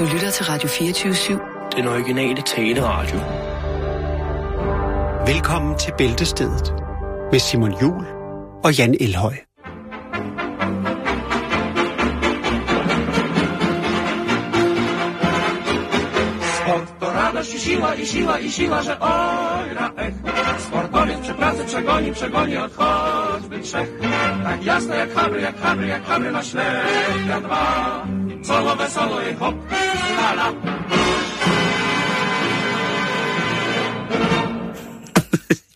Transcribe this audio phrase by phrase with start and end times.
[0.00, 1.76] Du lytter til Radio 24-7.
[1.76, 3.18] Den originale taleradio.
[5.32, 6.74] Velkommen til Bæltestedet
[7.32, 8.04] med Simon Jul
[8.64, 9.36] og Jan Elhøj.
[17.02, 20.14] Radość i siła, i siła, i siła, że oj ech.
[20.58, 23.88] Sportowiec przy pracy przegoni, przegoni od choćby trzech.
[24.44, 28.19] Tak jasne jak habry, jak habry, jak habry na ślepia dwa.
[28.50, 29.54] Solo wesoło i hop,
[30.16, 30.54] la la.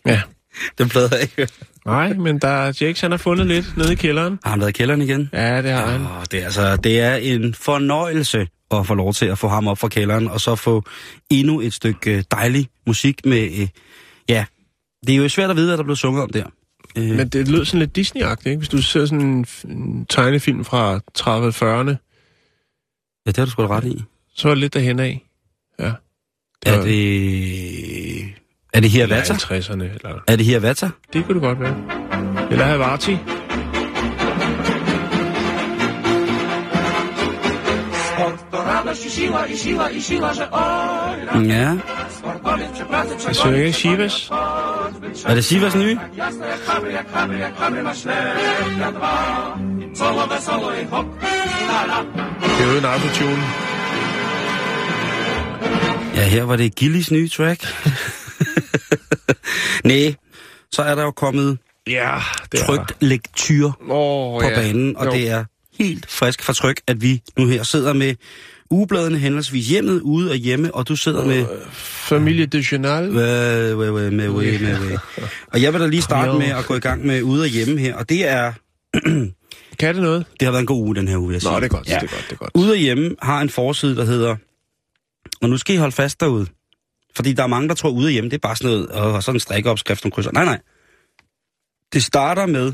[0.11, 0.21] Ja.
[0.77, 1.47] Den plade jeg ikke.
[1.85, 4.39] Nej, men der Jakes, han har fundet lidt nede i kælderen.
[4.43, 5.29] Har han været i kælderen igen?
[5.33, 6.01] Ja, det har han.
[6.01, 9.67] Åh, det, er, altså, det er en fornøjelse at få lov til at få ham
[9.67, 10.83] op fra kælderen, og så få
[11.29, 13.43] endnu et stykke øh, dejlig musik med...
[13.59, 13.67] Øh,
[14.29, 14.45] ja,
[15.07, 16.45] det er jo svært at vide, hvad der blev sunget om der.
[16.97, 18.57] Øh, Men det lød sådan lidt Disney-agtigt, ikke?
[18.57, 22.04] Hvis du ser sådan en, tegnefilm fra 30'erne,
[23.25, 24.03] ja, det har du sgu da ret i.
[24.35, 25.23] så er det lidt derhen af.
[25.79, 25.91] Ja.
[26.65, 28.33] Er var- det...
[28.73, 29.33] Er det her Vata?
[29.33, 30.19] 50'erne, eller...
[30.27, 30.89] Er det her Vata?
[31.13, 31.75] Det kunne det godt være.
[32.51, 33.17] Eller Havarti.
[38.95, 41.77] To radość i siła, i siła, i siła, że oj na Ja.
[43.27, 44.29] Jeg synger ikke Shivas.
[45.25, 45.89] Er det Sivas nye?
[45.89, 45.99] Det
[52.59, 53.43] er jo en autotune.
[56.15, 57.59] Ja, her var det Gillis nye track.
[59.83, 60.15] Nej,
[60.71, 62.19] så er der jo kommet Ja,
[62.51, 64.55] det er trygt lektyr Åh, på ja.
[64.55, 65.11] banen, og Jo.
[65.11, 65.45] det er
[65.79, 68.15] helt frisk fra tryk, at vi nu her sidder med
[68.69, 71.45] ugebladene henholdsvis hjemmet, ude og hjemme, og du sidder med...
[71.71, 73.03] Familie de Journal.
[73.03, 74.97] Øh, øh, øh, med, med, med, med.
[75.47, 77.79] Og jeg vil da lige starte med at gå i gang med ude og hjemme
[77.79, 78.53] her, og det er...
[79.79, 80.25] Kan det noget?
[80.39, 81.41] Det har været en god uge, den her uge, jeg.
[81.43, 82.51] Nå, det er godt, det er godt, det er godt.
[82.55, 84.35] Ude og hjemme har en forside, der hedder...
[85.41, 86.47] Og nu skal I holde fast derude.
[87.15, 89.23] Fordi der er mange, der tror, ude og hjemme, det er bare sådan noget, og
[89.23, 90.31] sådan en strikkeopskrift, nogle krydser.
[90.31, 90.59] Nej, nej.
[91.93, 92.73] Det starter med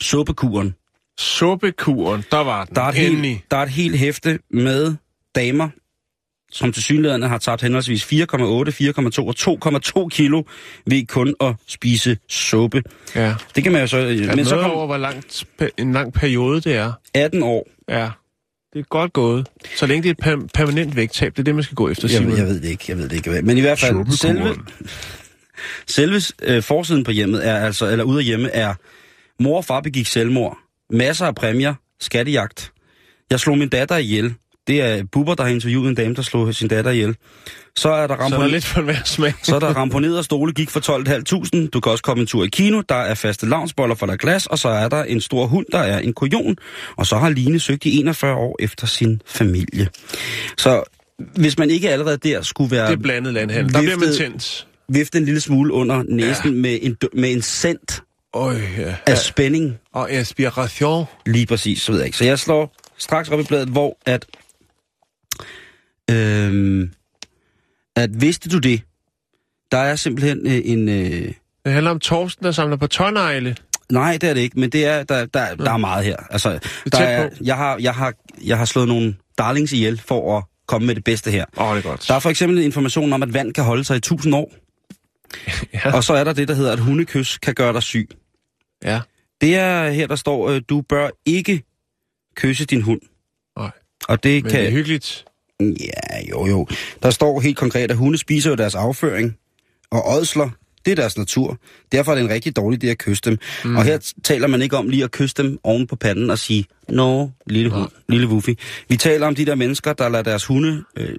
[0.00, 0.74] suppekuren.
[1.18, 2.74] Suppekuren, der var den.
[2.74, 3.30] Der er, et Endelig.
[3.30, 4.94] helt, der er et helt hæfte med
[5.34, 5.68] damer,
[6.52, 9.34] som til synligheden har tabt henholdsvis 4,8, 4,2 og
[10.02, 10.42] 2,2 kilo
[10.86, 12.82] ved kun at spise suppe.
[13.14, 13.34] Ja.
[13.54, 13.96] Det kan man jo så...
[13.98, 15.44] Er Men så kom over, hvor langt,
[15.78, 16.92] en lang periode det er?
[17.14, 17.68] 18 år.
[17.88, 18.10] Ja.
[18.72, 19.46] Det er godt gået.
[19.76, 22.08] Så længe det er et per- permanent vægttab, det er det, man skal gå efter,
[22.08, 22.36] Jeg, Simon.
[22.36, 23.42] jeg ved det ikke, jeg ved det ikke.
[23.42, 24.54] Men i hvert fald, selve,
[25.86, 28.74] selve øh, forsiden på hjemmet er altså, eller ude af hjemme er,
[29.42, 30.58] mor og far begik selvmord,
[30.90, 32.72] masser af præmier, skattejagt.
[33.30, 34.34] Jeg slog min datter ihjel.
[34.66, 37.16] Det er Bubber, der har interviewet en dame, der slog sin datter ihjel.
[37.76, 39.32] Så er der Så er der ramponeret, lidt for smag.
[39.42, 40.80] så er der ramponeret stole, gik for
[41.64, 41.68] 12.500.
[41.72, 42.82] Du kan også komme en tur i kino.
[42.88, 45.78] Der er faste lavnsboller for der glas, og så er der en stor hund, der
[45.78, 46.56] er en kujon.
[46.96, 49.88] Og så har Line søgt i 41 år efter sin familie.
[50.58, 50.82] Så
[51.36, 53.72] hvis man ikke allerede der skulle være Det er blandet landhandel.
[53.74, 54.66] Der bliver man Viftet- tændt.
[54.88, 56.60] vifte en lille smule under næsen ja.
[56.60, 58.02] med, en, med en cent
[58.36, 58.94] Øj, ja.
[59.06, 59.78] af spænding.
[59.92, 61.04] Og inspiration.
[61.26, 62.18] Lige præcis, så ved jeg ikke.
[62.18, 64.26] Så jeg slår straks op i bladet, hvor at...
[66.10, 66.90] Øhm,
[67.96, 68.82] at vidste du det?
[69.72, 70.88] Der er simpelthen øh, en...
[70.88, 71.32] Øh,
[71.64, 73.56] Det handler om Torsten, der samler på tårnegle.
[73.90, 76.16] nej, det er det ikke, men det er, der, der, der er meget her.
[76.30, 76.58] Altså,
[76.92, 78.12] der er, jeg, har, jeg, har,
[78.44, 81.44] jeg har slået nogle darlings ihjel for at komme med det bedste her.
[81.56, 82.04] Åh, oh, det er godt.
[82.08, 84.52] Der er for eksempel information om, at vand kan holde sig i 1000 år.
[85.74, 85.94] Ja.
[85.96, 88.08] Og så er der det, der hedder, at hundekys kan gøre dig syg.
[88.86, 89.00] Ja.
[89.40, 91.62] Det er her, der står, øh, du bør ikke
[92.36, 93.00] kysse din hund.
[93.58, 93.70] Nej.
[94.08, 94.60] Og det Men kan...
[94.60, 95.24] det er hyggeligt.
[95.60, 96.66] Ja, jo, jo.
[97.02, 99.36] Der står helt konkret, at hunde spiser jo deres afføring,
[99.90, 100.50] og ådsler,
[100.84, 101.58] det er deres natur.
[101.92, 103.38] Derfor er det en rigtig dårlig idé at kysse dem.
[103.64, 103.76] Mm.
[103.76, 106.64] Og her taler man ikke om lige at kysse dem oven på panden og sige,
[106.88, 108.50] Nå, lille hund, lille wuffy.
[108.88, 111.16] Vi taler om de der mennesker, der lader deres hunde, øh,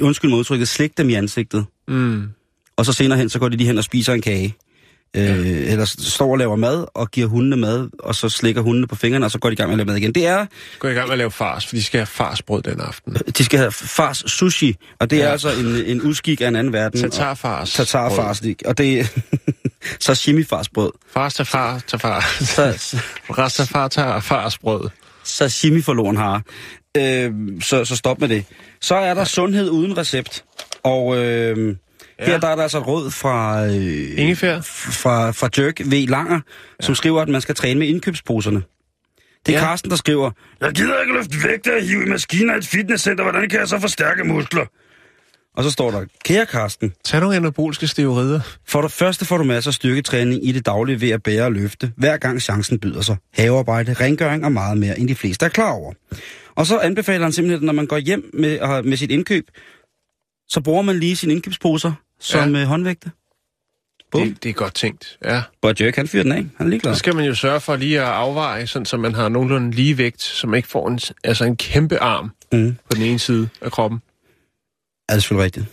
[0.00, 1.64] undskyld modtrykket, slikke dem i ansigtet.
[1.88, 2.28] Mm.
[2.76, 4.56] Og så senere hen, så går de lige hen og spiser en kage.
[5.16, 8.86] Øh, eller s- står og laver mad, og giver hundene mad, og så slikker hundene
[8.86, 10.12] på fingrene, og så går de i gang med at lave mad igen.
[10.14, 10.46] Det er,
[10.78, 13.14] Gå i gang med at lave fars, for de skal have farsbrød den aften.
[13.38, 15.30] de skal have fars sushi, og det er Ja.
[15.32, 17.00] altså en, en udskik af en anden verden.
[17.00, 17.72] Tatarfars.
[17.72, 19.04] Tatarfars, og det er
[20.06, 20.90] sashimi-farsbrød.
[21.12, 22.20] Fars til far, til far.
[22.40, 22.96] Så,
[23.38, 24.88] Rastafar tager farsbrød.
[25.24, 26.42] sashimi forloren har.
[26.96, 27.30] Øh,
[27.62, 28.44] så, så stop med det.
[28.80, 30.44] Så er der sundhed uden recept.
[30.82, 31.76] Og øh,
[32.20, 32.24] ja.
[32.24, 34.60] her der er der altså råd fra, øh, Ingefær.
[34.60, 36.06] fra, fra Dirk V.
[36.08, 36.34] Langer,
[36.80, 36.84] ja.
[36.86, 38.62] som skriver, at man skal træne med indkøbsposerne.
[39.46, 39.64] Det er Ja.
[39.64, 40.30] Carsten, der skriver,
[40.60, 43.24] Jeg gider ikke løfte vægte og hive i maskiner i et fitnesscenter.
[43.24, 44.66] Hvordan kan jeg så forstærke muskler?
[45.56, 48.40] Og så står der, kære Carsten, Tag nogle anabolske steroider.
[48.66, 51.52] For det første får du masser af styrketræning i det daglige ved at bære og
[51.52, 53.16] løfte, hver gang chancen byder sig.
[53.34, 55.92] Havearbejde, rengøring og meget mere, end de fleste er klar over.
[56.54, 59.44] Og så anbefaler han simpelthen, at når man går hjem med, med sit indkøb,
[60.48, 62.64] så bruger man lige sine indkøbsposer som ja.
[62.64, 63.10] håndvægte.
[64.12, 64.28] Bum.
[64.28, 65.42] Det, det er godt tænkt, ja.
[65.62, 66.36] But Jerk, han fyrer den af.
[66.56, 66.94] Han er ligeglad.
[66.94, 69.98] Så skal man jo sørge for lige at afveje, sådan, så man har nogenlunde lige
[69.98, 72.76] vægt, så man ikke får en, altså en kæmpe arm Mm.
[72.90, 74.00] på den ene side af kroppen.
[75.08, 75.66] Ja, det er selvfølgelig rigtigt.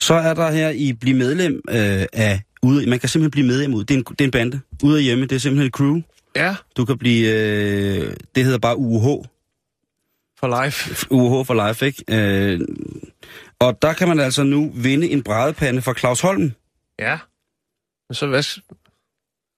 [0.00, 2.40] Så er der her i Bliv medlem øh, af...
[2.62, 3.84] Ude, man kan simpelthen blive medlem ud.
[3.84, 4.60] Det er en, det er en bande.
[4.82, 6.00] Ude af hjemme, det er simpelthen et crew.
[6.36, 7.28] Ja, Du kan blive...
[7.30, 9.24] Øh, det hedder bare UH.
[10.40, 11.06] for life.
[11.10, 12.04] UH for life, ikke?
[12.08, 12.60] Øh,
[13.60, 16.52] og der kan man altså nu vinde en brædepande fra Claus Holm.
[16.98, 17.18] Ja.
[18.08, 18.60] Men så hvad...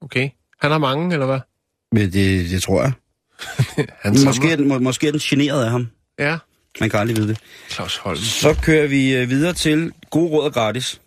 [0.01, 0.31] Okay.
[0.61, 1.41] Han har mange, eller hvad?
[1.93, 2.93] Men det, det tror jeg.
[4.03, 5.89] Han Måske er, den, må, måske er den generet af ham.
[6.19, 6.39] Ja.
[6.81, 7.39] Man kan aldrig vide det.
[7.71, 8.17] Claus Holm.
[8.17, 11.01] Så kører vi øh, videre til God Råd og Gratis.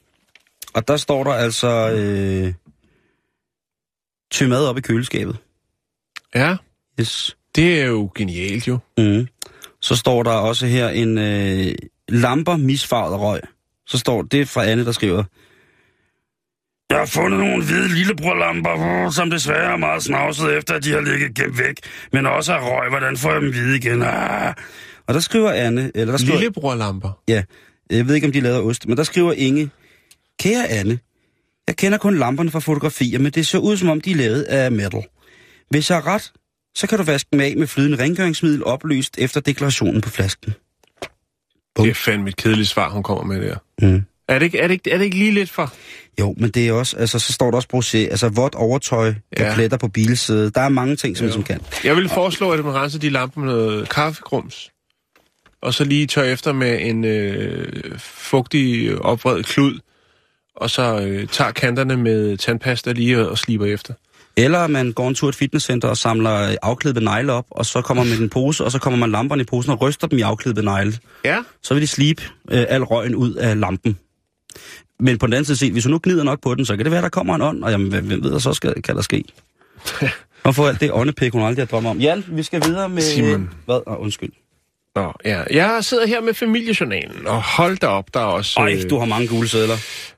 [0.74, 1.92] Og der står der altså...
[1.92, 2.54] Øh,
[4.32, 5.38] tø mad op i køleskabet.
[6.36, 6.58] Ja,
[7.00, 7.38] Yes.
[7.56, 8.80] det er jo genialt jo.
[8.98, 9.28] Mm.
[9.82, 11.76] Så står der også her en øh,
[12.10, 13.42] lamper misfarvet røg.
[13.88, 15.24] Så står det fra Anne, der skriver...
[16.90, 20.92] Jeg har fundet nogle hvide lillebrorlamper, uh, som desværre er meget snavset efter, at de
[20.92, 21.76] har ligget gemt væk.
[22.12, 22.90] Men også er røg.
[22.90, 24.02] Hvordan får jeg dem hvide igen?
[24.02, 24.54] Ah.
[25.08, 25.92] Og der skriver Anne...
[25.96, 27.22] Eller der skriver, Lillebrorlamper.
[27.28, 27.44] Ja,
[27.90, 29.70] jeg ved ikke, om de laver ost, men der skriver Inge...
[30.40, 31.00] Kære Anne,
[31.68, 34.42] jeg kender kun lamperne fra fotografier, men det ser ud som om, de er lavet
[34.44, 35.04] af metal.
[35.70, 36.32] Hvis jeg har ret,
[36.76, 40.54] så kan du vaske dem af med flydende rengøringsmiddel opløst efter deklarationen på flasken.
[41.84, 43.56] Det er fandme et kedeligt svar, hun kommer med der.
[43.82, 44.04] Mm.
[44.28, 45.74] Er det, ikke, er, det ikke, er det ikke lige lidt for?
[46.20, 49.46] Jo, men det er også, altså så står der også brosé, altså vådt overtøj, der
[49.46, 49.54] Ja.
[49.56, 50.56] pletter på bilsædet.
[50.56, 51.34] Der er mange ting, som, Jo.
[51.34, 51.62] som kan.
[51.84, 54.72] Jeg vil foreslå, at man renser de lamper med noget kaffegrums.
[55.62, 59.80] Og så lige tør efter med en øh, fugtig opvredet klud.
[60.56, 63.94] Og så øh, tager kanterne med tandpasta lige og, og sliber efter.
[64.38, 67.82] Eller man går en tur i et fitnesscenter og samler afklædte negle op, og så
[67.82, 70.20] kommer man med en pose, og så kommer man lamperne i posen og ryster dem
[70.20, 70.98] i afklædte negle.
[71.26, 71.38] Ja.
[71.64, 73.98] så vil de slibe øh, al røgen ud af lampen.
[75.00, 76.86] Men på den anden side set, hvis du nu gnider nok på den, så kan
[76.86, 79.24] det være, der kommer en ånd, og jamen, hvem, ved, så skal, kan der ske?
[80.44, 82.00] Og for alt det åndepik, hun aldrig har drømt om.
[82.00, 83.02] Jan, vi skal videre med...
[83.02, 83.50] Simon.
[83.66, 83.82] Hvad?
[83.86, 84.32] Oh, undskyld.
[84.96, 85.44] Nå, ja.
[85.52, 88.60] Jeg sidder her med familiejournalen, og hold da op, der er også...
[88.60, 89.76] Ej, øh, du har mange gule sædler.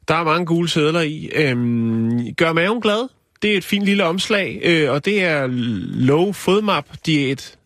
[0.07, 1.29] Der er mange gule sædler i.
[1.35, 3.09] Øhm, gør maven glad.
[3.41, 5.47] Det er et fint lille omslag, øh, og det er
[6.07, 7.57] low fodmap diæt.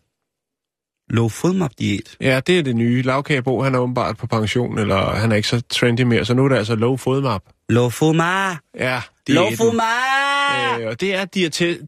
[1.10, 2.16] Low fodmap diæt.
[2.20, 3.02] Ja, det er det nye.
[3.02, 6.44] Lavkagebo, han er åbenbart på pension, eller han er ikke så trendy mere, så nu
[6.44, 7.42] er det altså low fodmap.
[7.68, 8.56] Low fodmap.
[8.78, 9.56] Ja, Low diæten.
[9.56, 10.80] fodmap.
[10.80, 11.26] Øh, og det er Low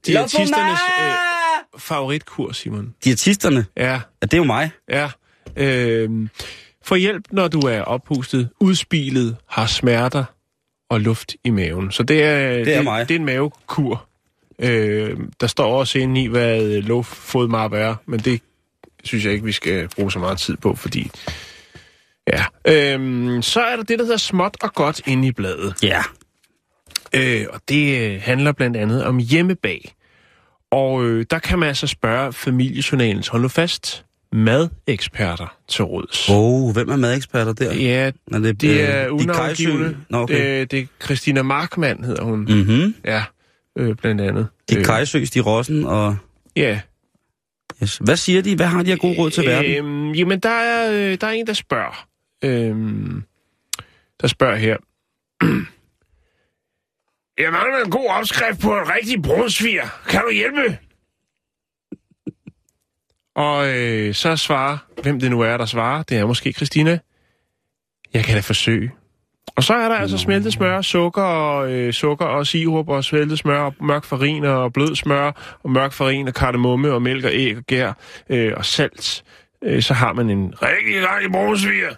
[0.06, 2.94] diætisternes øh, favoritkur, Simon.
[3.04, 3.66] Diætisterne.
[3.76, 4.70] Ja, Ja, det er jo mig.
[4.90, 5.10] ja.
[5.56, 6.10] Øh,
[6.84, 10.24] få hjælp, når du er oppustet, udspilet, har smerter
[10.88, 11.92] og luft i maven.
[11.92, 13.08] Så det er, Det er mig.
[13.08, 14.06] Det er en mavekur.
[14.58, 18.40] Øh, der står også inde i, hvad low fodmap er, men det
[19.04, 21.10] synes jeg ikke, vi skal bruge så meget tid på, fordi...
[22.32, 22.44] Ja.
[22.64, 25.74] Øhm, så er der det, der hedder småt og godt inde i bladet.
[25.82, 26.02] Ja.
[27.14, 29.94] Øh, og det øh, handler blandt andet om hjemmebag.
[30.70, 34.04] Og øh, der kan man altså spørge familiejournalens, hold nu fast,
[34.34, 36.28] madeksperter til råds.
[36.30, 37.74] Oh, hvem er madeksperter der?
[37.74, 39.96] Ja, Er det, det øh, er unavngivende.
[40.10, 40.60] Nå, okay.
[40.60, 42.40] det, det er Christina Markmann, hedder hun.
[42.40, 42.94] Mhm.
[43.04, 43.24] Ja,
[43.78, 44.48] øh, blandt andet.
[44.68, 46.16] Dick Øh, Kajsø, Stig Rossen og...
[46.56, 46.80] Ja.
[47.82, 47.96] Yes.
[48.04, 48.56] Hvad siger de?
[48.56, 49.70] Hvad har de af god råd til verden?
[49.76, 52.06] Øhm, jamen, der er, øh, der er en, der spørger.
[52.44, 53.22] Øhm,
[54.20, 54.76] der spørger her.
[57.38, 59.86] Jeg mangler en god opskrift på en rigtig brunsviger.
[60.08, 60.78] Kan du hjælpe?
[63.34, 66.98] Og øh, så svarer, hvem det nu er, der svarer, det er måske Christina.
[68.14, 68.92] Jeg kan da forsøge.
[69.56, 73.38] Og så er der altså smeltet smør, sukker og, øh, sukker og sirup og smeltet
[73.38, 77.30] smør og mørk farin og blød smør og mørk farin og kardemomme og mælk og
[77.34, 77.92] æg og gær
[78.30, 79.24] øh, og salt.
[79.64, 81.90] Øh, så har man en rigtig, rigtig brunsviger.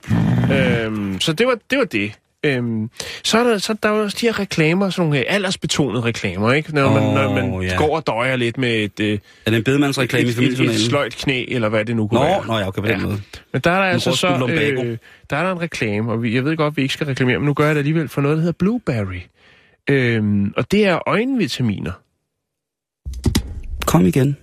[0.87, 1.79] øhm, så det var det.
[1.79, 2.13] Var det.
[2.47, 2.91] Øhm,
[3.25, 6.53] så er der, så der er også de her reklamer, sådan nogle øh, aldersbetonede reklamer,
[6.53, 6.75] ikke?
[6.75, 7.77] Når man, Åh, når man ja.
[7.77, 11.17] går og døjer lidt med et, øh, Er det en bedemandsreklame i et, et, sløjt
[11.17, 12.47] knæ, eller hvad det nu kunne Nå, være.
[12.47, 13.07] nå, ja, okay, på den Ja.
[13.07, 13.21] måde.
[13.53, 14.99] Men der er der altså får så, øh,
[15.31, 17.39] der er der en reklame, og vi, jeg ved godt, at vi ikke skal reklamere,
[17.39, 19.21] men nu gør jeg det alligevel for noget, der hedder Blueberry.
[19.91, 21.93] Øhm, og det er øjenvitaminer.
[23.87, 24.37] Kom igen.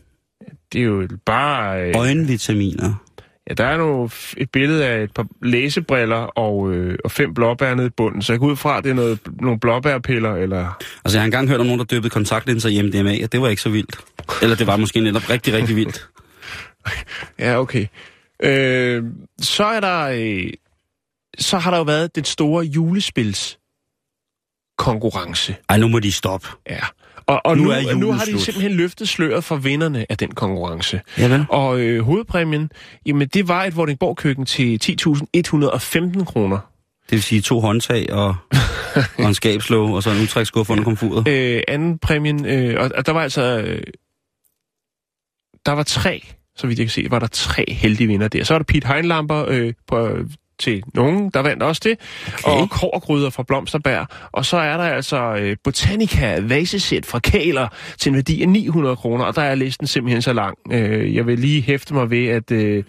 [0.73, 1.81] Det er jo bare...
[1.81, 3.03] Øh, Øjenvitaminer.
[3.49, 7.75] Ja, der er nu et billede af et par læsebriller og, øh, og fem blåbær
[7.75, 10.83] nede i bunden, så jeg går ud fra, at det er noget, nogle blåbærpiller, eller...
[11.05, 13.47] Altså, jeg har engang hørt om nogen, der døbede kontaktlinser i MDMA, og det var
[13.47, 13.97] ikke så vildt.
[14.41, 16.09] Eller det var måske netop rigtig, rigtig vildt.
[17.39, 17.87] Ja, okay.
[18.43, 19.03] Øh,
[19.41, 19.99] så er der...
[20.03, 20.53] Øh,
[21.39, 23.59] så har der jo været det store julespils
[24.77, 25.55] konkurrence.
[25.69, 26.47] Ej, nu må de stoppe.
[26.69, 26.79] Ja.
[27.27, 28.41] Og, og Nu nu, er nu, har de slut.
[28.41, 31.01] simpelthen løftet sløret for vinderne af den konkurrence.
[31.17, 31.45] Ja, vel?
[31.49, 32.71] Og øh, hovedpræmien,
[33.05, 36.57] jamen det var et Vordingborg-køkken til 10.115 kroner.
[37.03, 38.35] Det vil sige to håndtag og,
[39.17, 41.27] og en skabslåg, og så en udtræksskuffe under komfuret.
[41.27, 43.41] Øh, anden præmien, øh, og, og der var altså...
[43.41, 43.81] Øh,
[45.65, 46.23] der var tre,
[46.55, 48.43] så vidt jeg kan se, var der tre heldige vinder der.
[48.43, 50.17] Så var der Pete Heinlamper øh, på,
[50.59, 51.97] til nogen, der vandt også det,
[52.43, 52.61] okay.
[52.61, 54.07] og kårgryder fra Blomsterberg.
[54.31, 57.67] Og så er der altså øh, Botanica vasesæt fra Kæler
[57.97, 60.57] til en værdi af 900 kroner, og der er listen simpelthen så lang.
[60.71, 62.83] Øh, jeg vil lige hæfte mig ved, at øh,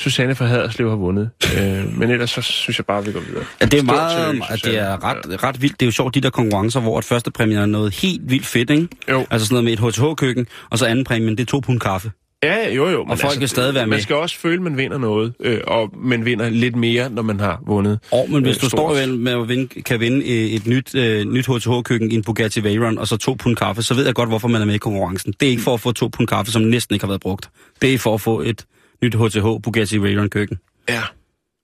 [0.00, 1.30] Susanne fra Haderslev har vundet.
[1.58, 3.44] øh, men ellers så synes jeg bare, vi går videre.
[3.60, 5.80] Ja, det er meget, tillykke, at det er ret, ret vildt.
[5.80, 8.46] Det er jo sjovt, de der konkurrencer, hvor at første præmien er noget helt vildt
[8.46, 8.88] fedt, ikke?
[9.10, 9.26] Jo.
[9.30, 12.10] Altså sådan noget med et HTH-køkken, og så anden præmien, det er to pund kaffe.
[12.42, 13.02] Ja, jo jo.
[13.04, 13.96] Men altså, folk vil stadig være med.
[13.96, 17.22] Man skal også føle, at man vinder noget, øh, og man vinder lidt mere, når
[17.22, 17.98] man har vundet.
[18.12, 21.24] Og men hvis øh, du står med at vinde, kan vinde øh, et nyt, øh,
[21.24, 24.28] nyt HTH-køkken i en Bugatti Veyron, og så to pund kaffe, så ved jeg godt,
[24.28, 25.34] hvorfor man er med i konkurrencen.
[25.40, 27.50] Det er ikke for at få to pund kaffe, som næsten ikke har været brugt.
[27.82, 28.66] Det er for at få et
[29.02, 30.58] nyt HTH Bugatti Veyron-køkken.
[30.88, 31.02] Ja,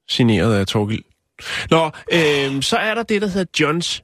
[0.09, 1.03] signeret af Torgild.
[1.71, 4.03] Nå, øh, så er der det, der hedder Johns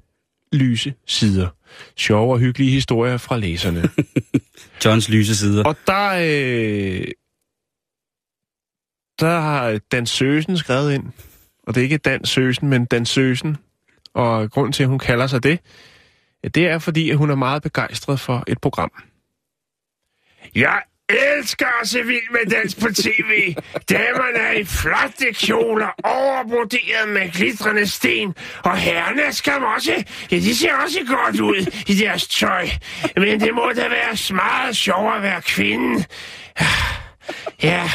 [0.52, 1.48] lyse sider.
[1.96, 3.82] Sjove og hyggelige historier fra læserne.
[4.84, 5.64] Johns lyse sider.
[5.64, 7.06] og der, øh,
[9.20, 11.04] der har Dan Søsen skrevet ind.
[11.66, 13.56] Og det er ikke Dan Søsen, men Dan Søsen.
[14.14, 15.60] Og grunden til, at hun kalder sig det,
[16.54, 18.92] det er fordi, at hun er meget begejstret for et program.
[20.54, 20.82] Jeg
[21.36, 23.54] elsker at se vild med dans på tv.
[23.90, 28.34] Damerne er i flotte kjoler, overbroderet med glitrende sten.
[28.64, 30.04] Og herrerne skal skam også.
[30.30, 32.68] Ja, de ser også godt ud i deres tøj.
[33.16, 36.04] Men det må da være meget sjovere at være kvinde.
[37.62, 37.90] Ja,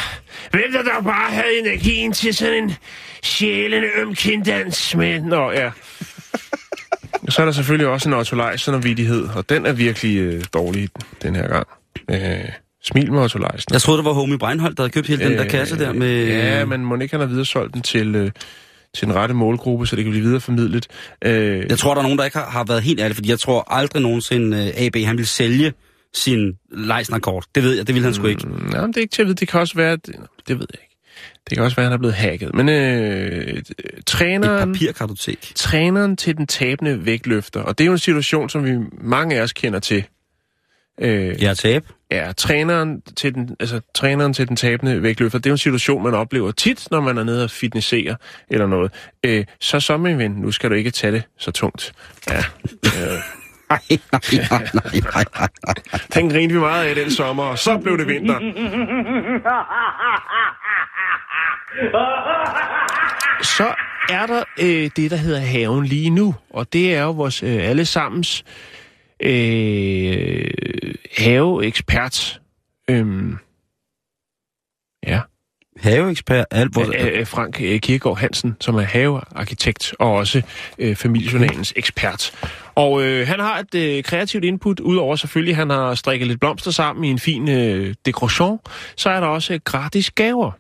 [0.52, 2.76] hvem der dog bare havde energien til sådan en
[3.24, 5.22] sjælende ømkinddans med...
[5.22, 5.72] Nå, ja.
[7.28, 10.18] Og så er der selvfølgelig også en Otto Leisen og vidighed, og den er virkelig
[10.18, 10.90] øh, dårlig
[11.22, 11.68] den her gang.
[12.12, 12.50] Øh,
[12.88, 13.74] smil med Otto Leisen.
[13.74, 16.28] Jeg troede, det var Homie Breinholt, der havde købt hele den der kasse der med...
[16.28, 18.32] Ja, men må ikke han har videresolgt den til, øh,
[18.96, 20.88] til den rette målgruppe, så det kan blive videreformidlet.
[21.26, 23.40] Øh, Jeg tror, der er nogen, der ikke har, har været helt ærlige, fordi jeg
[23.40, 25.74] tror aldrig nogensinde uh, AB, han vil sælge
[26.16, 27.46] sin Leisner-kort.
[27.56, 28.48] Det ved jeg, det vil han sgu ikke.
[28.70, 29.36] Nej, men det er ikke til at vide.
[29.36, 30.84] Det kan også være, at, det ved jeg ikke.
[31.50, 32.56] Det kan også være, at han er blevet hacket.
[32.56, 33.72] Men øh, Et
[34.06, 35.52] træneren, papirkartotek.
[35.56, 39.42] træneren til den tabende vægtløfter, og det er jo en situation, som vi mange af
[39.42, 40.04] os kender til.
[41.02, 41.84] Øh, Ja, tab.
[42.12, 46.14] Ja, træneren til, den, altså, træneren til den tabende vægtløfter, det er en situation, man
[46.14, 48.16] oplever tit, når man er nede og fitnessere
[48.50, 48.92] eller noget.
[49.26, 51.94] Øh, så så, min ven, nu skal du ikke tage det så tungt.
[52.30, 52.38] Ja,
[52.86, 53.20] øh,
[53.70, 53.80] Nej,
[54.12, 56.00] nej, nej, nej, nej, nej.
[56.14, 58.40] den vi meget af den sommer, og så blev det vinter.
[63.42, 63.74] Så
[64.10, 67.70] er der øh, det, der hedder haven lige nu, og det er jo vores øh,
[67.70, 68.87] allesammens øh,
[71.18, 72.42] haveekspert.
[72.90, 73.38] Øhm,
[75.08, 75.22] ja.
[75.80, 80.42] Haveekspert, øh, Frank øh, Kirkegaard Hansen, som er havearkitekt og også
[80.80, 82.32] øh, familiejournalens ekspert.
[82.76, 86.40] Og øh, han har et øh, kreativt input, udover selvfølgelig, at han har strikket lidt
[86.40, 88.60] blomster sammen i en fin øh, dekoration,
[88.96, 90.52] så er der også øh, gratis gaver.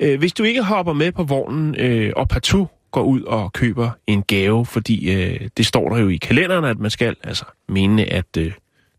[0.00, 3.90] Øh, hvis du ikke hopper med på vognen øh, og partout går ud og køber
[4.06, 8.04] en gave, fordi øh, det står der jo i kalenderen, at man skal, altså mene,
[8.04, 8.52] at øh,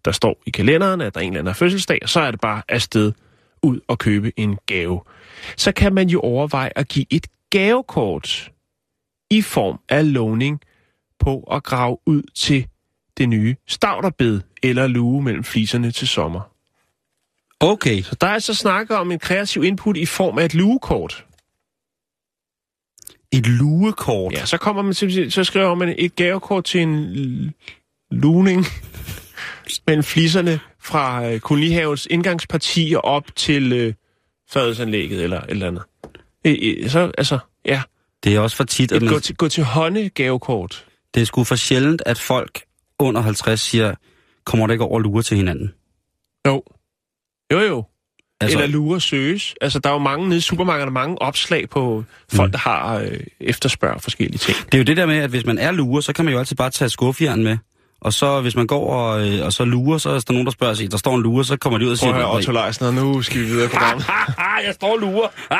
[0.05, 2.39] der står i kalenderen, at der er en eller anden fødselsdag, og så er det
[2.39, 3.11] bare afsted
[3.63, 5.01] ud og købe en gave.
[5.57, 8.51] Så kan man jo overveje at give et gavekort
[9.29, 10.61] i form af lovning
[11.19, 12.67] på at grave ud til
[13.17, 16.41] det nye stavterbed eller luge mellem fliserne til sommer.
[17.59, 21.25] Okay, Så der er altså snakke om en kreativ input i form af et lugekort.
[23.37, 24.33] Et lugekort.
[24.33, 24.93] Ja, så kommer man
[25.29, 27.51] så skriver man et gavekort til en l-
[28.11, 28.65] lugning
[29.87, 33.93] mellem fliserne fra øh, kolonihavens indgangsparti og op til øh,
[34.49, 35.83] fadelsanlægget eller et eller andet.
[36.45, 37.81] Øh, øh, så, altså, ja.
[38.23, 40.85] Det er også for tit, at Et gå til, gå til hånde gavekort.
[41.13, 42.61] det er sgu for sjældent, at folk
[42.99, 43.95] under 50 siger,
[44.45, 45.73] kommer der ikke over lure til hinanden.
[46.47, 46.63] Jo.
[47.51, 47.83] Jo, jo.
[48.41, 49.55] Altså, Eller lure søges.
[49.61, 52.51] Altså, der er jo mange nede i supermarkederne, mange opslag på folk, mm.
[52.51, 54.57] der har øh, efterspørg forskellige ting.
[54.65, 56.39] det er jo det der med, at hvis man er lure, så kan man jo
[56.39, 57.57] altid bare tage skuffjern med.
[58.01, 60.51] Og så hvis man går og, øh, og så lurer, så er der nogen, der
[60.51, 62.13] spørger sig, der står en lure, så kommer de ud og Prøv siger...
[62.13, 64.05] at høre, Otto Leisner, nu skal vi videre i programmet.
[64.65, 65.27] jeg står og lurer.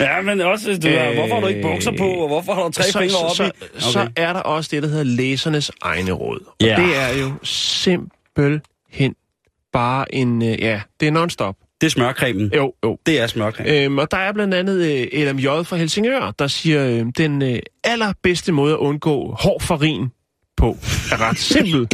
[0.04, 2.70] ja, men også, du, Øh, hvorfor har du ikke bukser på, og hvorfor har du
[2.72, 6.12] tre så, fingre så, oppe så, så er der også det, der hedder læsernes egne
[6.12, 6.38] råd.
[6.46, 6.76] Og Ja.
[6.76, 9.14] det er jo simpelthen
[9.74, 10.42] bare en...
[10.42, 11.54] øh, Ja, det er non-stop.
[11.80, 12.50] Det er smørcremen.
[12.56, 12.98] Jo, jo.
[13.06, 13.70] Det er smørcreme.
[13.84, 17.58] Øhm, og der er blandt andet øh, LMJ fra Helsingør, der siger, øh, den øh,
[17.84, 20.08] allerbedste måde at undgå hård farin
[20.56, 20.76] på
[21.12, 21.88] er ret simpel.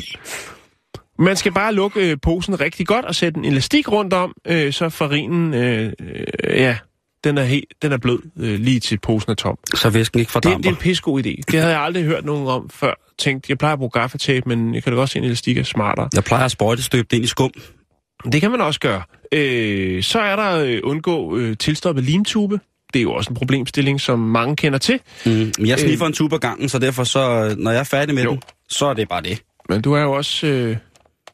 [1.19, 4.73] Man skal bare lukke øh, posen rigtig godt og sætte en elastik rundt om, øh,
[4.73, 6.77] så farinen, øh, øh, ja,
[7.25, 9.59] den er, helt, den er blød øh, lige til posen er tom.
[9.75, 10.59] Så væsken ikke Det, fordamper.
[10.59, 11.41] det er en pissegod idé.
[11.51, 12.95] Det havde jeg aldrig hørt nogen om før.
[13.21, 15.59] Tænkte, jeg plejer at bruge gaffatape, men jeg kan da godt se, at en elastik
[15.59, 16.09] er smartere.
[16.15, 17.51] Jeg plejer at sprøjte støbe det ind i skum.
[18.33, 19.03] Det kan man også gøre.
[19.33, 22.61] Øh, så er der øh, undgå øh, tilstoppet limtube.
[22.93, 25.01] Det er jo også en problemstilling, som mange kender til.
[25.27, 25.53] Mm.
[25.67, 28.31] Jeg sniffer en tube ad gangen, så derfor så, når jeg er færdig med Jo.
[28.31, 29.43] den, så er det bare det.
[29.69, 30.47] Men du er jo også...
[30.47, 30.77] Øh,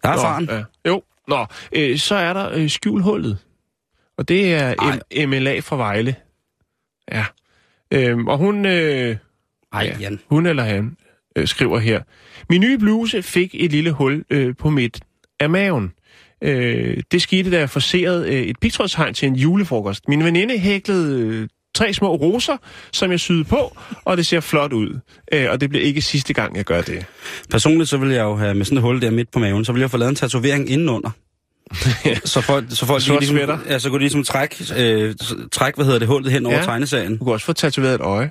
[0.02, 0.48] Der er nå, faren.
[0.50, 0.62] Ja.
[0.90, 1.46] Jo, nå.
[1.72, 3.38] Øh, så er der øh, skjulhullet.
[4.18, 4.74] Og det er.
[4.74, 6.14] M- MLA fra Vejle.
[7.12, 7.24] Ja.
[7.90, 8.66] Øhm, og hun...
[8.66, 9.16] Øh,
[9.72, 10.20] Ej, ja, Jan.
[10.30, 10.96] hun eller han
[11.36, 12.00] øh, skriver her.
[12.50, 15.00] Min nye bluse fik et lille hul øh, på midt
[15.40, 15.92] af maven.
[16.42, 20.08] Øh, det skete, da jeg forserede øh, et pigtrådshegn til en julefrokost.
[20.08, 22.56] Min veninde hæklede øh, tre små roser,
[22.92, 24.98] som jeg syede på, og det ser flot ud.
[25.32, 27.06] Øh, og det bliver ikke sidste gang, jeg gør det.
[27.50, 29.72] Personligt så vil jeg jo have med sådan et hul der midt på maven, så
[29.72, 31.10] vil jeg få lavet en tatovering indenunder.
[32.24, 35.14] så folk, så folk Sort ligesom, ja, så kunne de ligesom trække, øh,
[35.52, 36.62] træk, hvad hedder det, hullet hen over Ja.
[36.62, 37.18] tegneserien.
[37.18, 38.30] Du kan også få tatoveret et øje.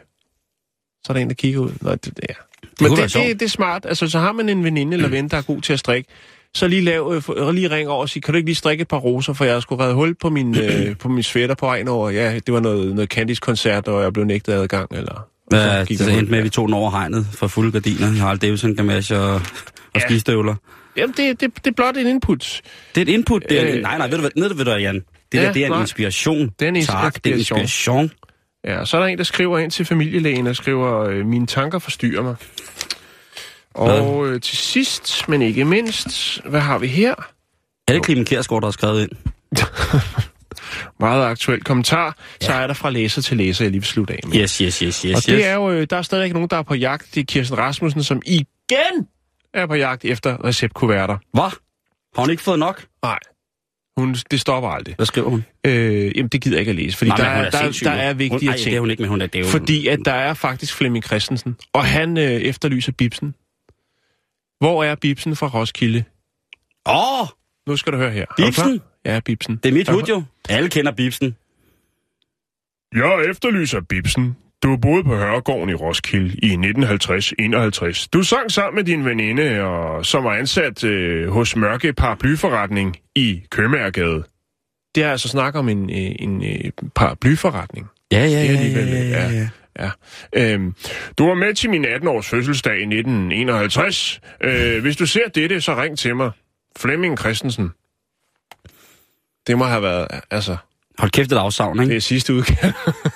[1.03, 1.71] Så er der en, der kigger ud.
[1.81, 2.33] Nå, det, det, ja.
[2.81, 3.27] Men det, sjovt.
[3.27, 3.85] det, det er smart.
[3.85, 6.09] Altså, så har man en veninde eller ven, der er god til at strikke.
[6.53, 8.87] Så lige, lav, øh, lige ring over og sige, kan du ikke lige strikke et
[8.87, 11.87] par roser, for jeg skulle redde hul på min, øh, på min sweater på vejen
[11.87, 12.09] over.
[12.09, 15.27] Ja, det var noget, noget Candice-koncert, og jeg blev nægtet adgang, eller...
[15.51, 18.75] Ja, det endte med, at vi tog den over hegnet for fulde gardiner, Harald Davidson
[18.75, 19.41] gamasje og, og
[19.95, 19.99] Ja.
[19.99, 20.55] skistøvler.
[20.97, 22.61] Jamen, det, det, det er blot en input.
[22.95, 23.43] Det er et input.
[23.49, 23.81] Det er, Øh.
[23.81, 24.95] nej, nej, ved du hvad, ved du hvad, Jan?
[24.95, 25.03] Det
[25.37, 25.81] Ja, der, det er en nej.
[25.81, 26.49] inspiration.
[26.59, 28.11] Det er en ins- tak, det er en inspiration.
[28.65, 31.47] Ja, og så er der en, der skriver ind til familielægen og skriver, øh, mine
[31.47, 32.35] tanker forstyrrer mig.
[33.73, 37.15] Og øh, til sidst, men ikke mindst, hvad har vi her?
[37.87, 39.11] Er det Clemen Kjærsgaard, der har skrevet ind?
[40.99, 42.17] Meget aktuel kommentar.
[42.41, 42.45] Ja.
[42.45, 44.35] Så er der fra læser til læser, jeg lige vil slutte af med.
[44.35, 45.25] Yes, yes, yes, yes, Og yes.
[45.25, 47.07] det er jo, øh, der er stadig nogen, der er på jagt.
[47.15, 49.07] Det er Kirsten Rasmussen, som igen
[49.53, 51.17] er på jagt efter receptkuverter.
[51.33, 51.51] Hvad?
[52.15, 52.85] Har hun ikke fået nok?
[53.03, 53.19] Nej,
[53.97, 54.95] hun, det stopper aldrig.
[54.95, 55.45] Hvad skriver hun?
[55.65, 57.91] Øh, jamen, det gider jeg ikke at læse, fordi Nej, der, hun er, der, der
[57.91, 58.65] er hun, vigtige ej, ting.
[58.65, 59.49] det er hun ikke, men hun er det er jo...
[59.49, 63.35] Fordi at der er faktisk Flemming Christensen, og han øh, efterlyser Bibsen.
[64.59, 66.03] Hvor er Bibsen fra Roskilde?
[66.85, 67.27] Åh, oh,
[67.67, 68.21] Nu skal du høre her.
[68.21, 68.81] Er Bibsen?
[69.05, 69.59] Ja, Bibsen.
[69.63, 70.23] det er mit Er hud jo.
[70.49, 71.35] Alle kender Bibsen.
[72.95, 74.35] Jeg efterlyser Bibsen.
[74.63, 76.55] Du boede på Hørregården i Roskilde i
[77.91, 78.07] 1950-51.
[78.13, 83.43] Du sang sammen med din veninde, og som var ansat øh, hos Mørke Paraplyforretning i
[83.49, 84.23] Købmagergade.
[84.95, 87.87] Det er altså snak om en, øh, en øh, paraplyforretning.
[88.11, 89.49] Ja, ja, Det er ja, ja, ja, ja.
[89.79, 89.91] Ja.
[90.33, 90.75] Øhm,
[91.17, 94.21] du var med til min 18-års fødselsdag i 1951.
[94.41, 96.31] Øh, hvis du ser dette, så ring til mig.
[96.77, 97.69] Flemming Christensen.
[99.47, 100.57] Det må have været, altså,
[100.97, 101.95] Hold kæft, et afsavn, det ikke?
[101.95, 102.73] er sidste udgave.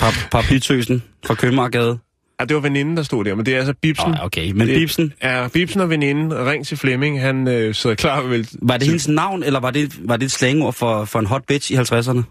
[0.00, 1.98] Par, paraplytøsen fra Købmagergade.
[2.40, 4.08] Ja, det var veninden, der stod der, men det er altså Bibsen.
[4.10, 7.96] Oh, okay, men Det- Bibsen, Er Bibsen og veninden, ring til Flemming, han øh, sidder
[7.96, 11.18] klar vel var det hendes navn, eller var det, var det et slangord for, for
[11.18, 12.22] en hot bitch i 50'erne?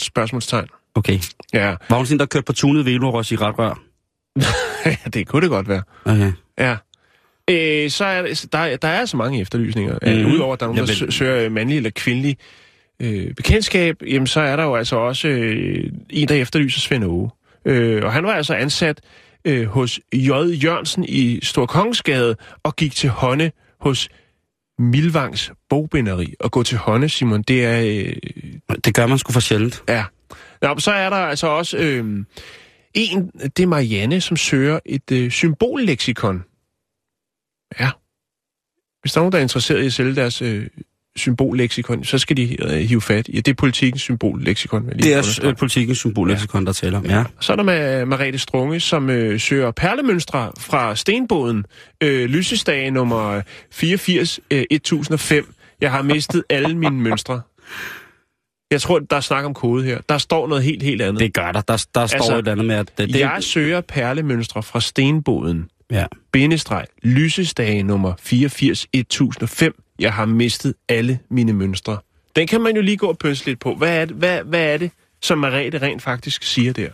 [0.00, 0.66] spørgsmålstegn.
[0.94, 1.18] Okay.
[1.52, 3.82] Ja, Var hun sådan, der kørte på tunet Velorods i ret rør?
[5.14, 5.82] det kunne det godt være.
[6.04, 6.32] Okay.
[6.58, 6.76] Ja.
[7.50, 8.22] Øh, så er
[8.52, 9.98] der, der, er altså mange efterlysninger.
[10.02, 10.08] Mm.
[10.08, 10.18] Mhm.
[10.20, 12.36] Øh, Udover at der er nogen, der søger mandlig eller kvindelig
[13.02, 17.30] øh, bekendtskab, jamen så er der jo altså også øh, en, der efterlyser Svend Åge.
[17.64, 19.00] Øh, og han var altså ansat
[19.44, 20.30] øh, hos J.
[20.64, 24.08] Jørgensen i Storkongensgade og gik til hånde hos
[24.78, 26.34] Milvangs bogbinderi.
[26.40, 27.80] Og gå til hånde, Simon, det er...
[27.80, 28.16] Øh,
[28.84, 29.82] Det gør man sgu for sjældent.
[29.88, 30.04] Ja.
[30.62, 32.24] Nå, så er der altså også øh,
[32.94, 36.44] en, det er Marianne, som søger et øh, symbolleksikon.
[37.80, 37.90] Ja.
[39.00, 40.66] Hvis der er nogen, der er interesseret i at sælge deres øh,
[41.16, 43.36] symbolleksikon, så skal de øh, hive fat i.
[43.40, 44.88] Det er politikens symbolleksikon.
[44.88, 47.06] Det er øh, politikens symbolleksikon, der taler om.
[47.06, 47.24] Ja.
[47.40, 51.64] Så er der med Marete Strunge, som øh, søger perlemønstre fra Stenbåden.
[52.02, 55.54] Øh, lysestage nummer 84 øh, 1005.
[55.80, 57.40] Jeg har mistet alle mine mønstre.
[58.70, 59.98] Jeg tror, der er snak om kode her.
[60.08, 61.20] Der står noget helt, helt andet.
[61.20, 61.60] Det gør der.
[61.60, 65.68] Der, der står Altså, et andet med, at det, det Jeg søger perlemønstre fra Stenbåden.
[65.90, 66.06] ja.
[66.32, 66.86] Bindestreg.
[67.02, 69.82] Lysestage nummer 84 1005.
[69.98, 71.98] Jeg har mistet alle mine mønstre.
[72.36, 73.74] Den kan man jo lige gå og pønse lidt på.
[73.74, 74.90] Hvad er det, hvad, hvad er det
[75.22, 76.88] som Marete rent faktisk siger der?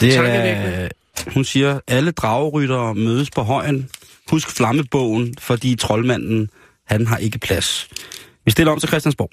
[0.00, 0.88] Det er,
[1.34, 3.88] hun siger, alle drageryttere mødes på højen.
[4.30, 6.50] Husk flammebogen, fordi troldmanden,
[6.86, 7.88] han har ikke plads.
[8.44, 9.30] Vi stiller om til Christiansborg.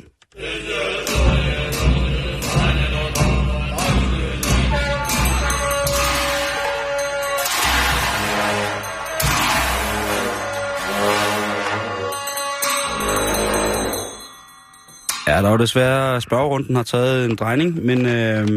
[15.29, 18.47] Ja, der er desværre spørgerunden har taget en drejning, men øh,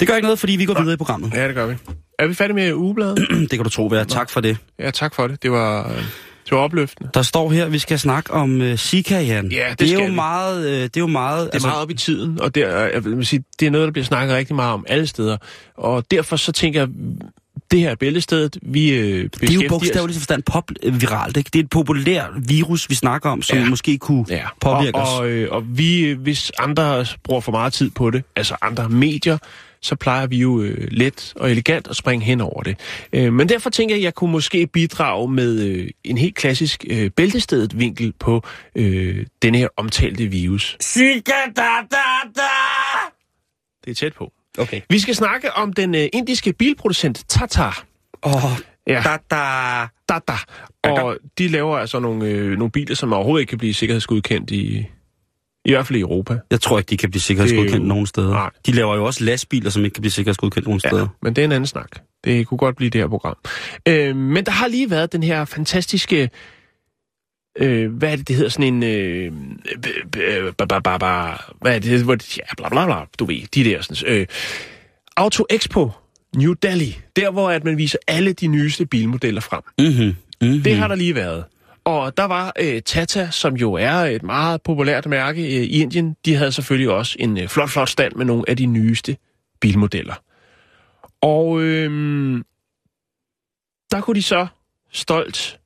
[0.00, 1.32] det gør ikke noget, fordi vi går videre i programmet.
[1.34, 1.74] Ja, det gør vi.
[2.18, 3.18] Er vi færdige med ugebladet?
[3.40, 4.04] Det kan du tro, være.
[4.04, 4.56] Tak for det.
[4.78, 5.42] ja, tak for det.
[5.42, 5.96] Det var, øh,
[6.44, 7.10] det var opløftende.
[7.14, 9.52] Der står her, at vi skal snakke om uh, Zika, Jan.
[9.52, 10.14] Ja, det det er jo vi.
[10.14, 12.78] meget, øh, det er jo meget, Det er meget op i tiden, og det er,
[12.86, 15.36] jeg vil sige, det er noget, der bliver snakket rigtig meget om alle steder.
[15.76, 16.88] Og derfor så tænker jeg,
[17.70, 21.50] det her er bæltestedet, vi øh, det er jo bogstaveligt forstand pop-viralt, ikke?
[21.52, 23.68] Det er et populært virus, vi snakker om, som Ja.
[23.68, 25.08] måske kunne Ja, påvirke og, os.
[25.20, 28.88] og, øh, og vi, øh, hvis andre bruger for meget tid på det, altså andre
[28.88, 29.38] medier,
[29.82, 32.76] så plejer vi jo øh, let og elegant at springe hen over det.
[33.12, 36.84] Øh, men derfor tænker jeg, at jeg kunne måske bidrage med øh, en helt klassisk
[36.90, 38.42] øh, bæltestedet vinkel på
[38.76, 40.76] øh, denne her omtalte virus.
[40.82, 41.96] Zika, da, da,
[42.36, 42.42] da!
[43.84, 44.32] Det er tæt på.
[44.58, 44.80] Okay.
[44.90, 47.62] Vi skal snakke om den øh, indiske bilproducent Tata.
[48.22, 48.50] Åh, oh,
[48.86, 49.02] Ja.
[49.30, 49.36] da.
[50.08, 50.32] Tata.
[50.84, 54.86] Og de laver altså nogle, øh, nogle biler, som overhovedet ikke kan blive sikkerhedsgodkendt i,
[55.64, 56.38] i hvert fald i Europa.
[56.50, 58.30] Jeg tror ikke, de kan blive sikkerhedsgodkendt er jo- nogen steder.
[58.30, 58.50] Nej.
[58.66, 61.00] De laver jo også lastbiler, som ikke kan blive sikkerhedsgodkendt nogen steder.
[61.00, 61.88] Ja, men det er en anden snak.
[62.24, 63.36] Det kunne godt blive det her program.
[63.88, 66.30] Øh, men der har lige været den her fantastiske...
[67.60, 68.50] Øh, hvad er det, det hedder?
[68.50, 68.82] Sådan en...
[68.82, 69.32] Øh,
[70.58, 70.78] ba,
[71.60, 72.02] hvad er det?
[72.04, 72.96] Hvor, det- ja, bla, bla, bla.
[73.18, 74.12] Du ved, de der sådan...
[74.14, 74.26] Øh,
[75.16, 75.90] Auto Expo
[76.36, 76.98] New Delhi.
[77.16, 79.62] Der, hvor at man viser alle de nyeste bilmodeller frem.
[79.78, 80.16] Mm-hmm.
[80.48, 80.62] Mm-hmm.
[80.62, 81.44] Det har der lige været.
[81.84, 86.16] Og der var øh, Tata, som jo er et meget populært mærke øh, i Indien.
[86.24, 89.16] De havde selvfølgelig også en øh, flot, flot stand med nogle af de nyeste
[89.60, 90.14] bilmodeller.
[91.22, 91.90] Og øh,
[93.90, 94.46] der kunne de så
[94.92, 95.59] stolt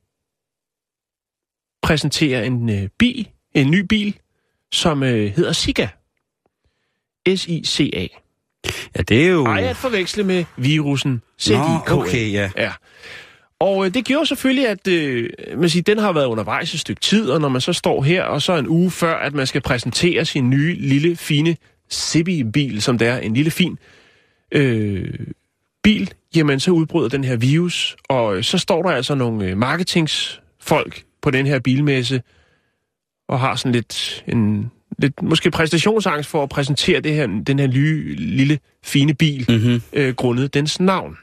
[1.84, 4.18] præsentere en øh, bil, en ny bil,
[4.72, 5.88] som øh, hedder Sika.
[7.36, 8.06] S-I-C-A.
[8.96, 9.44] Ja, det er jo...
[9.44, 11.50] Ej at forveksle med virusen z
[11.90, 12.50] okay, ja.
[12.56, 12.72] Ja.
[13.60, 17.00] Og øh, det gjorde selvfølgelig, at øh, man siger, den har været undervejs et stykke
[17.00, 19.60] tid, og når man så står her, og så en uge før, at man skal
[19.60, 21.56] præsentere sin nye, lille, fine
[21.92, 23.78] Zippy-bil, som det er, en lille, fin
[24.52, 25.14] øh,
[25.82, 29.56] bil, jamen så udbryder den her virus, og øh, så står der altså nogle øh,
[29.56, 32.22] marketingsfolk på den her bilmesse,
[33.28, 37.66] og har sådan lidt en lidt måske præstationsangst for at præsentere det her, den her
[37.66, 39.82] nye, lille, fine bil, Mm-hmm.
[39.92, 41.16] øh, grundet dens navn.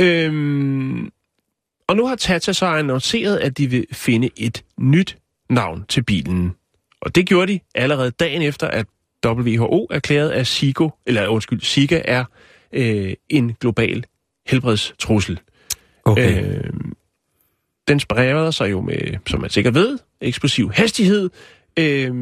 [0.00, 1.10] Øhm,
[1.86, 5.18] og nu har Tata så annonceret, at de vil finde et nyt
[5.50, 6.54] navn til bilen.
[7.00, 8.86] Og det gjorde de allerede dagen efter, at
[9.26, 12.24] WHO erklærede, at Sigo, eller undskyld, Zika er
[12.72, 14.04] øh, en global
[14.46, 15.40] helbredstrussel.
[16.04, 16.44] Okay.
[16.44, 16.70] Øh,
[17.88, 21.30] den spreder sig jo med, som man sikkert ved, eksplosiv hastighed,
[21.78, 22.12] øh,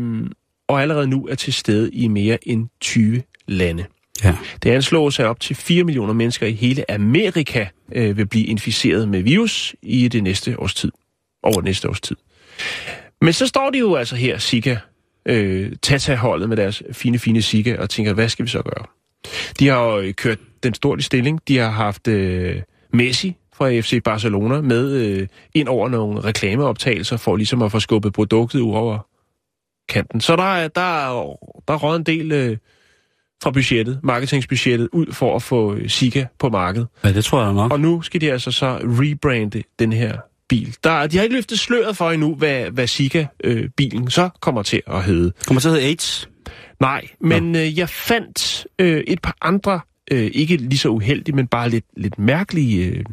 [0.68, 3.84] og allerede nu er til stede i mere end 20 lande.
[4.24, 4.36] Ja.
[4.62, 9.08] Det anslås, at op til 4 millioner mennesker i hele Amerika øh, vil blive inficeret
[9.08, 10.92] med virus i det næste års tid.
[11.42, 12.16] Over det næste års tid.
[13.20, 14.76] Men så står de jo altså her, Zika,
[15.26, 18.86] øh, Tata-holdet med deres fine, fine Zika, og tænker, hvad skal vi så gøre?
[19.58, 21.40] De har jo øh, kørt den stort i stilling.
[21.48, 27.36] De har haft øh, Messi fra FC Barcelona med øh, ind over nogle reklameoptagelser, for
[27.36, 28.98] ligesom at få skubbet produktet ud over
[29.88, 30.20] kanten.
[30.20, 31.36] Så der er, der er,
[31.68, 32.56] der er røget en del øh,
[33.42, 36.88] fra budgettet, marketingsbudgettet, ud for at få øh, Zika på markedet.
[37.04, 37.72] ja, det tror jeg nok.
[37.72, 40.16] Og nu skal de altså så rebrande den her
[40.48, 40.76] bil.
[40.84, 45.04] Der, de har ikke løftet sløret for endnu, hvad, hvad Zika-bilen så kommer til at
[45.04, 45.32] hedde.
[45.46, 46.28] Kommer til at hedde AIDS.
[46.80, 51.46] Nej, men øh, jeg fandt øh, et par andre, øh, ikke lige så uheldige, men
[51.46, 53.04] bare lidt, lidt mærkelige øh,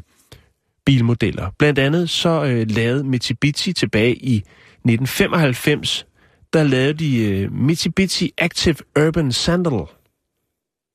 [0.89, 1.51] bilmodeller.
[1.57, 6.07] Blandt andet så øh, lavede Mitsubishi tilbage i 1995,
[6.53, 9.85] der lavede de øh, Mitsubishi Active Urban Sandal.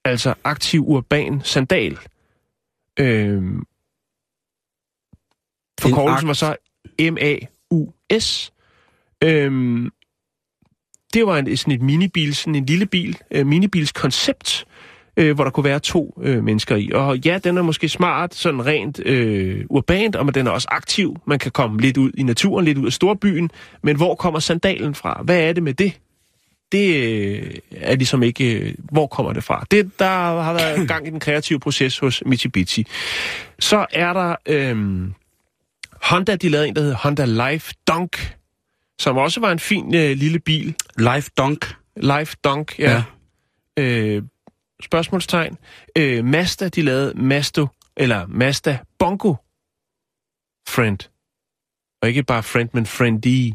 [0.04, 1.98] Altså aktiv urban sandal.
[3.00, 3.42] Øh,
[5.80, 6.56] forkortelsen var så
[7.00, 8.52] M-A-U-S.
[9.24, 9.90] Øhm,
[11.14, 14.66] det var en, sådan et minibil, sådan en lille bil, øh, minibils koncept,
[15.16, 16.90] øh, hvor der kunne være to øh, mennesker i.
[16.94, 20.68] Og ja, den er måske smart, sådan rent øh, urbant, og men den er også
[20.70, 21.16] aktiv.
[21.26, 23.50] Man kan komme lidt ud i naturen, lidt ud af storbyen.
[23.82, 25.22] Men hvor kommer sandalen fra?
[25.24, 26.00] Hvad er det med det?
[26.72, 28.60] Det øh, er ligesom ikke...
[28.60, 29.64] Øh, hvor kommer det fra?
[29.70, 30.08] Det, der
[30.42, 32.86] har været gang i den kreative proces hos Mitsubishi.
[33.58, 34.36] Så er der...
[34.48, 35.08] Øh,
[36.02, 38.36] Honda, de lavede en, der hedder Honda Life Dunk,
[38.98, 40.74] som også var en fin øh, lille bil.
[40.98, 41.74] Life Dunk.
[41.96, 43.02] Life Dunk, ja.
[43.76, 43.82] ja.
[43.82, 44.22] Øh,
[44.84, 45.56] spørgsmålstegn.
[45.98, 47.66] Øh, Mazda, de lavede Mazda,
[47.96, 49.34] eller Mazda Bongo
[50.68, 50.98] Friend.
[52.02, 53.52] Og ikke bare Friend, men Friendly.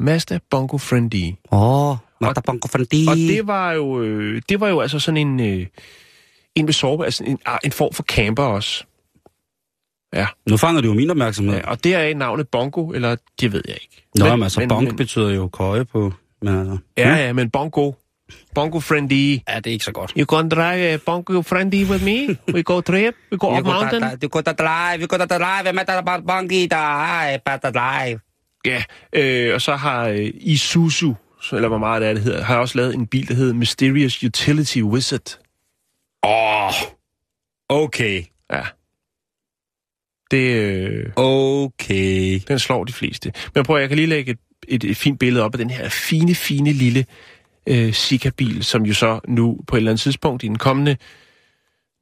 [0.00, 1.32] Mazda Bongo Friendly.
[1.52, 3.06] Åh, oh, Magda Bongo Fandi.
[3.08, 5.66] Og det var jo, øh, det var jo altså sådan en, øh,
[6.54, 8.84] en med altså en, ah, en form for camper også.
[10.14, 10.26] Ja.
[10.48, 11.54] Nu fanger du jo min opmærksomhed.
[11.56, 11.70] ja.
[11.70, 14.06] Og det er navnet Bongo, eller det ved jeg ikke.
[14.14, 16.12] Nå, Men- men, altså, men- bonk men- betyder jo køje på...
[16.42, 16.78] Men altså...
[16.96, 17.92] Ja, ja, men Bongo.
[18.54, 19.38] Bongo friendly.
[19.48, 20.12] Ja, det er ikke så godt.
[20.16, 22.36] You gonna drive Bongo friendly with me?
[22.54, 23.14] We go trip?
[23.32, 24.18] We go up mountain?
[24.18, 25.96] Du går da drive, vi går da drive, der
[27.22, 28.20] er bare da drive.
[28.66, 31.14] Ja, øh, og så har øh, Isuzu,
[31.52, 34.24] eller hvor meget det er, det hedder, har også lavet en bil, der hedder Mysterious
[34.24, 35.38] Utility Wizard.
[36.24, 36.72] Åh, oh,
[37.68, 38.62] okay, Ja.
[40.30, 42.40] Det, øh, okay.
[42.48, 43.32] den slår de fleste.
[43.54, 45.70] Men prøv at, jeg kan lige lægge et, et, et fint billede op af den
[45.70, 47.04] her fine, fine lille
[47.66, 50.96] øh, Sika-bil, som jo så nu på et eller andet tidspunkt i den kommende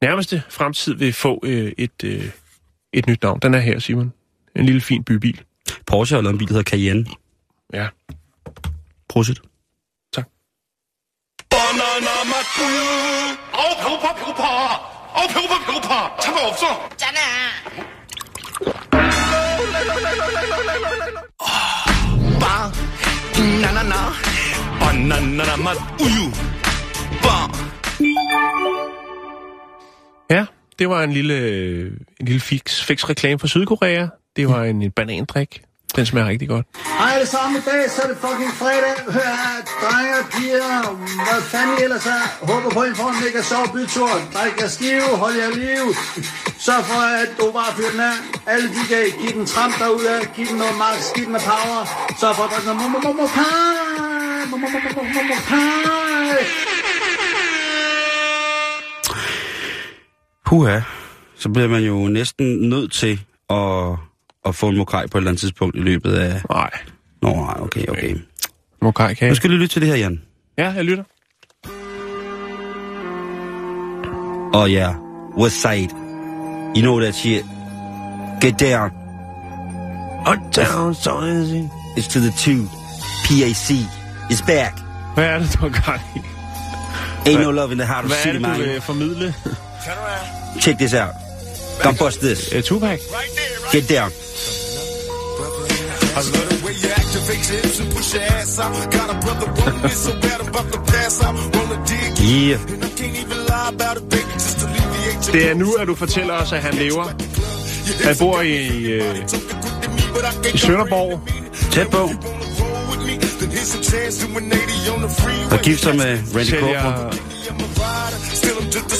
[0.01, 2.29] nærmeste fremtid vil få øh, et, øh,
[2.93, 3.39] et nyt navn.
[3.39, 4.13] Den er her, Simon.
[4.55, 5.41] En lille fin bybil.
[5.87, 7.05] Porsche har lavet en bil, der hedder Cayenne.
[7.73, 7.87] Ja.
[9.09, 9.41] Prosit.
[10.13, 10.25] Tak.
[21.39, 22.71] Oh, bare,
[23.61, 24.50] na na na
[30.29, 30.45] Ja,
[30.79, 31.37] det var en lille,
[32.19, 34.07] en lille fix, fix reklame fra Sydkorea.
[34.35, 35.61] Det var en, en banandrik.
[35.95, 36.65] Den smager rigtig godt.
[36.99, 38.95] Hej alle sammen, i dag så er det fucking fredag.
[39.15, 40.71] Hør her, drenge og piger,
[41.25, 42.23] hvad fanden I ellers er.
[42.51, 44.11] Håber på, at I får en mega sjov bytur.
[44.35, 45.85] Drik jer skive, hold jer liv.
[46.65, 48.17] Så for, at du bare fyrer den af.
[48.53, 50.21] Alle de dage, giv den tramp derude af.
[50.35, 51.81] Giv den noget max, giv den noget power.
[52.19, 53.29] Så for at drikke noget mumumumumum.
[60.45, 60.79] Puha.
[61.35, 63.97] Så bliver man jo næsten nødt til at,
[64.45, 66.41] at få en mokai på et eller andet tidspunkt i løbet af...
[66.49, 66.69] Nej,
[67.21, 68.15] Nå, nej, okay, okay.
[68.81, 70.21] mokai kan Nu skal du lytte til det her, Jan.
[70.57, 71.03] Ja, jeg lytter.
[74.53, 74.95] Oh yeah,
[75.37, 75.89] West Side.
[76.75, 77.45] You know that shit.
[78.41, 78.91] Get down.
[80.27, 81.69] Uptown, so easy.
[81.97, 82.67] It's to the two.
[83.25, 84.00] PAC
[84.31, 84.73] is back.
[85.15, 86.19] Hvad er det, du har gang i?
[87.29, 88.59] Ain't no love in the heart of Hvad er city, det, du man.
[88.59, 89.33] vil formidle?
[90.61, 91.13] Check this out.
[91.81, 92.39] Come bust this.
[92.53, 92.99] Uh, Tupac?
[93.71, 94.11] Get down.
[96.19, 98.73] I love the way you activate your hips and push your ass out.
[98.97, 101.35] Got a brother rolling in so bad I'm about to pass out.
[101.55, 101.79] Roll a
[102.21, 102.59] Yeah.
[102.73, 104.33] and I can't even lie about it, baby.
[104.33, 107.05] Just alleviate your Det er nu, at du fortæller os, at han lever.
[108.03, 109.15] Han bor i, øh,
[110.53, 111.21] i Sønderborg.
[111.71, 112.09] Tæt på.
[115.51, 117.15] Og gift sig med Randy Crawford.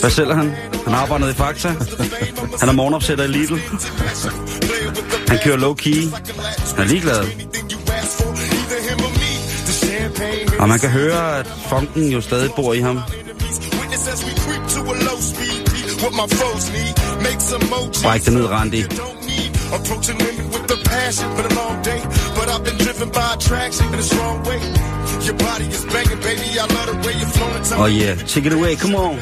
[0.01, 0.55] Hvad sælger han?
[0.85, 1.67] Han arbejder i Fakta.
[2.59, 3.53] Han er morgenopsætter i Lidl.
[5.27, 6.15] Han kører low-key.
[6.75, 7.25] Han er ligeglad.
[10.59, 12.99] Og man kan høre, at funken jo stadig bor i ham.
[18.03, 18.83] Bræk det ned, Randy.
[19.73, 22.01] Approaching women with the passion, but a long day.
[22.35, 24.59] But I've been driven by attraction in a strong way.
[25.27, 26.59] Your body is banging, baby.
[26.59, 27.63] I love the way you're flowing.
[27.81, 29.19] Oh yeah, take it away, come on.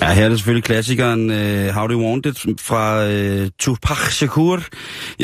[0.00, 4.10] Ja, her er det selvfølgelig klassikeren uh, How Do You Want It fra uh, Tupac
[4.10, 4.56] Shakur,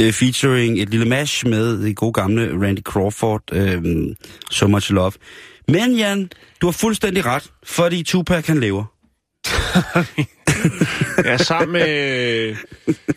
[0.00, 4.14] uh, featuring et lille mash med det gode gamle Randy Crawford, uh,
[4.50, 5.12] So Much Love.
[5.70, 6.30] Men Jan,
[6.60, 8.84] du har fuldstændig ret, fordi Tupac han lever.
[11.24, 12.56] Ja, sammen med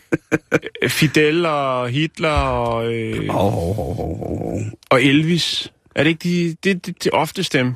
[0.88, 4.62] Fidel og Hitler og, øh, oh, oh, oh, oh.
[4.90, 5.72] og Elvis.
[5.96, 7.74] Er det ikke de, det, det, det oftest dem?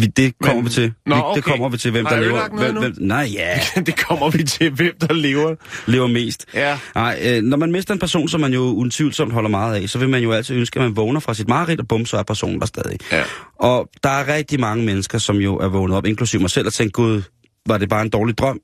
[0.00, 0.92] Vi, det kommer Men- vi til.
[1.06, 1.36] Nå, okay.
[1.36, 2.48] Det kommer vi til, hvem Har der lever.
[2.58, 5.54] Hvem, hvem, nej, ja, det kommer vi til, hvem der lever.
[5.86, 6.46] lever mest.
[6.54, 6.78] Ja.
[6.94, 9.98] Nej, øh, når man mister en person, som man jo utvivlsomt holder meget af, så
[9.98, 12.22] vil man jo altid ønske, at man vågner fra sit mareridt, og bum, så er
[12.22, 12.98] personen der stadig.
[13.12, 13.22] Ja.
[13.58, 16.72] Og der er rigtig mange mennesker, som jo er vågnet op, inklusive mig selv, og
[16.72, 17.22] tænkt, gud,
[17.66, 18.60] var det bare en dårlig drøm?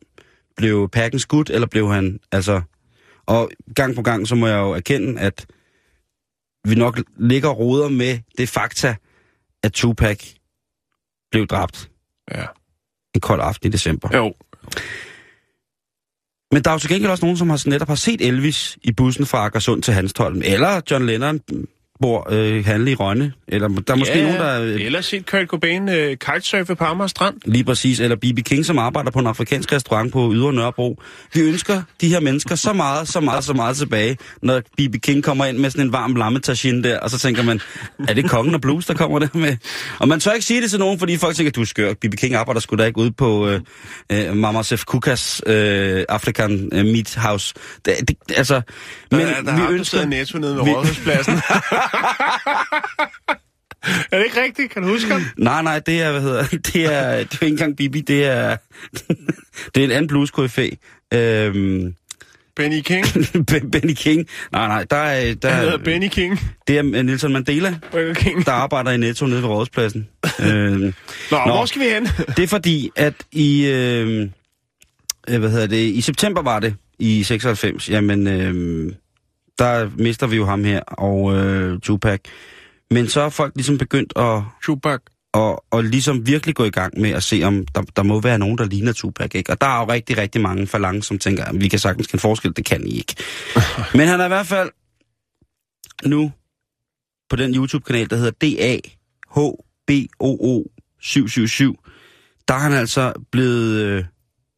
[0.57, 2.61] Blev Packen skudt, eller blev han, altså...
[3.27, 5.47] Og gang på gang, så må jeg jo erkende, at
[6.65, 8.97] vi nok ligger og roder med det fakta,
[9.63, 10.25] at Tupac
[11.31, 11.91] blev dræbt
[12.35, 12.47] Ja.
[13.15, 14.09] en kold aften i december.
[14.17, 14.35] Jo.
[16.53, 18.93] Men der er jo til gengæld også nogen, som har netop har set Elvis i
[18.93, 20.43] bussen fra Akersund til Hanstholm.
[20.45, 21.41] Eller John Lennon
[22.01, 23.33] bor øh, handle i Rønne.
[23.49, 24.61] Eller der er måske ja, nogen, der...
[24.63, 27.35] Øh, Eller set Kurt Cobain øh, kitesurfe på Amager Strand.
[27.45, 28.01] Lige præcis.
[28.01, 28.39] Eller B.B.
[28.45, 31.03] King, som arbejder på en afrikansk restaurant på Ydre Nørrebro.
[31.35, 34.95] Vi ønsker de her mennesker så meget, så meget, så meget tilbage, når B.B.
[35.03, 37.61] King kommer ind med sådan en varm lammetagine der, og så tænker man,
[38.09, 39.57] er det kongen og blues, der kommer der med?
[39.99, 41.93] Og man tør ikke sige det til nogen, fordi folk tænker, du er skør.
[41.95, 42.15] B.B.
[42.19, 43.61] King arbejder sgu da ikke ude på øh,
[44.13, 47.55] øh, Mama Sef Kukas øh, African øh, Meat House.
[47.85, 48.61] Det, det, altså,
[49.11, 50.07] men der, der vi er ønsker...
[50.07, 51.35] Netto nede ved vi- Rådhuspladsen.
[54.13, 54.73] Er det ikke rigtigt?
[54.73, 55.23] Kan du huske ham?
[55.37, 58.57] Nej, nej, det er, hvad hedder, det er, det er ikke engang Bibi, det er,
[59.75, 60.33] det er en anden blues
[61.15, 61.95] Øhm,
[62.57, 63.07] Benny King.
[63.51, 64.27] Ben- Benny King.
[64.53, 66.41] Nej, nej, der er, der, Han hedder Benny King.
[66.69, 68.47] det er Nelson Mandela, Burger King.
[68.47, 70.09] der arbejder i Netto nede ved Rådspladsen.
[70.41, 70.93] øhm, Nå,
[71.31, 71.53] Nå.
[71.53, 72.09] hvor skal vi hen?
[72.37, 74.29] det er fordi, at i, øh,
[75.29, 78.93] øh, hvad hedder det, i september var det, i 96, jamen, øh,
[79.59, 82.21] der mister vi jo ham her, og øh, Tupac.
[82.91, 85.01] Men så er folk ligesom begyndt at, Tupac.
[85.33, 88.39] og, og ligesom virkelig gå i gang med at se, om der, der må være
[88.39, 89.53] nogen, der ligner Tupac, ikke?
[89.53, 92.21] Og der er jo rigtig, rigtig mange falange, som tænker, at vi kan sagtens kende
[92.21, 93.15] forskel, det kan I ikke.
[93.99, 94.71] Men han er i hvert fald
[96.05, 96.33] nu
[97.31, 98.31] på den YouTube-kanal, der hedder
[99.89, 100.65] DAHBOO
[101.01, 101.77] 777,
[102.49, 104.05] der er han altså blevet, øh,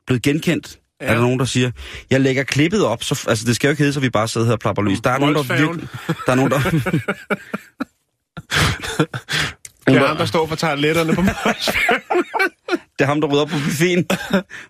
[0.07, 0.81] blevet genkendt.
[1.01, 1.07] Ja.
[1.07, 1.71] Er der nogen, der siger,
[2.11, 4.47] jeg lægger klippet op, så, altså det skal jo ikke hedde, så vi bare sidder
[4.47, 5.01] her og plapper løs.
[5.01, 5.89] Der er nogen, der virkelig,
[6.27, 6.61] der er nogen, der,
[9.87, 11.23] Det er ham, der står for toiletterne på
[12.99, 14.07] det er ham, der rydder op på buffeten.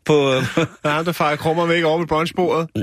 [0.04, 2.68] på, øh, Det er ham, der fejrer krummer væk over ved brunchbordet.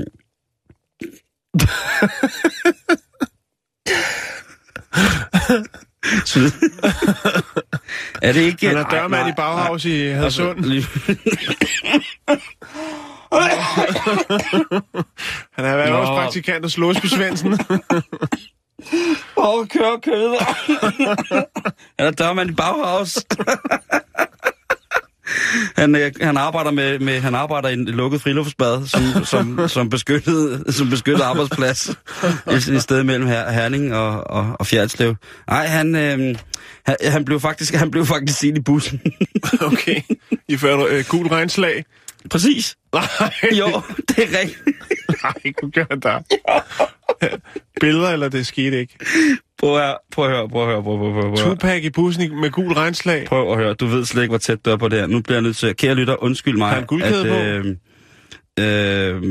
[8.22, 8.68] er det ikke...
[8.68, 10.64] Han er dørmand i Bauhaus i Hadsund.
[15.56, 15.96] Han er været Nå.
[15.96, 17.52] også praktikant hos Låsby Svendsen.
[19.36, 20.36] Åh, kør kød.
[21.98, 23.18] Han er dørmand i Bauhaus.
[25.76, 29.90] Han, øh, han, arbejder med, med, han arbejder i en lukket friluftsbad som, som, som,
[29.90, 35.14] beskyttet, som beskyttet arbejdsplads et, et sted mellem her, Herning og, og, og Fjerdslev.
[35.48, 36.36] Nej, han, øh,
[36.86, 39.00] han, han, blev faktisk, han blev faktisk set i bussen.
[39.60, 40.00] okay.
[40.48, 41.84] I fører øh, gul regnslag.
[42.30, 42.76] Præcis.
[42.92, 43.02] Nej.
[43.58, 43.66] Jo,
[44.08, 44.64] det er rigtigt.
[45.22, 46.18] Nej, du gør han da.
[47.80, 48.98] Billeder, eller det skete ikke?
[49.58, 51.22] Prøv at prøv at høre, prøv at høre, prøv at høre.
[51.22, 51.50] Prøv at høre.
[51.50, 53.26] Tupac i bussen med gul regnslag.
[53.26, 55.06] Prøv at høre, du ved slet ikke, hvor tæt du er på det her.
[55.06, 56.68] Nu bliver jeg nødt til, kære lytter, undskyld mig.
[56.68, 57.34] Har han guldkæde på?
[58.62, 59.22] øh, øh,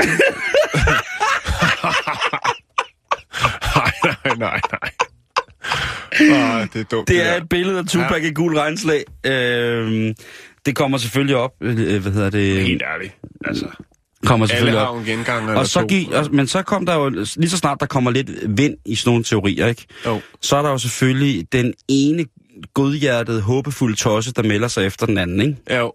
[3.76, 4.90] Nej, nej, nej, nej.
[6.20, 7.08] Åh, det er dumt.
[7.08, 8.28] det er et billede af Tupac ja.
[8.28, 9.04] i gul regnslag.
[9.26, 10.14] Øh,
[10.66, 12.62] det kommer selvfølgelig op, øh, hvad hedder det?
[12.62, 13.16] Helt ærligt.
[13.44, 13.66] Altså,
[14.26, 15.04] Kommer selvfølgelig op.
[15.04, 18.10] gengang Og så gik, og, men så kom der jo, lige så snart der kommer
[18.10, 19.86] lidt vind i sådan nogle teorier, ikke?
[20.06, 20.20] Jo.
[20.40, 22.24] så er der jo selvfølgelig den ene
[22.74, 25.56] godhjertede, håbefulde tosse, der melder sig efter den anden, ikke?
[25.70, 25.92] Ja, jo.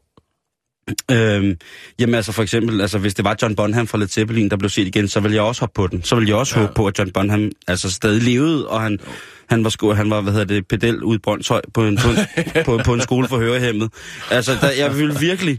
[1.12, 1.58] Øhm,
[2.00, 4.70] jamen altså for eksempel, altså hvis det var John Bonham fra Led Zeppelin, der blev
[4.70, 6.04] set igen, så ville jeg også hoppe på den.
[6.04, 6.62] Så ville jeg også ja.
[6.62, 9.00] Håbe på, at John Bonham altså stadig levede, og han,
[9.50, 12.10] han var sko, han var, hvad hedder det, pedel ude i Brøndshøj på en, på
[12.10, 12.18] en,
[12.66, 13.94] på, på en skole for hørehæmmet.
[14.32, 15.58] Altså, der, jeg vil virkelig...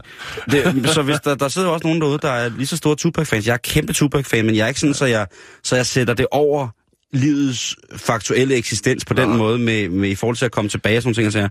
[0.51, 3.47] Det, så hvis der, der sidder også nogen derude, der er lige så store Tupac-fans.
[3.47, 5.27] Jeg er kæmpe Tupac-fan, men jeg er ikke sådan, så jeg,
[5.63, 6.67] så jeg sætter det over
[7.13, 9.37] livets faktuelle eksistens på den Nej.
[9.37, 11.27] måde, med, med, i forhold til at komme tilbage og sådan ting.
[11.27, 11.49] og sager.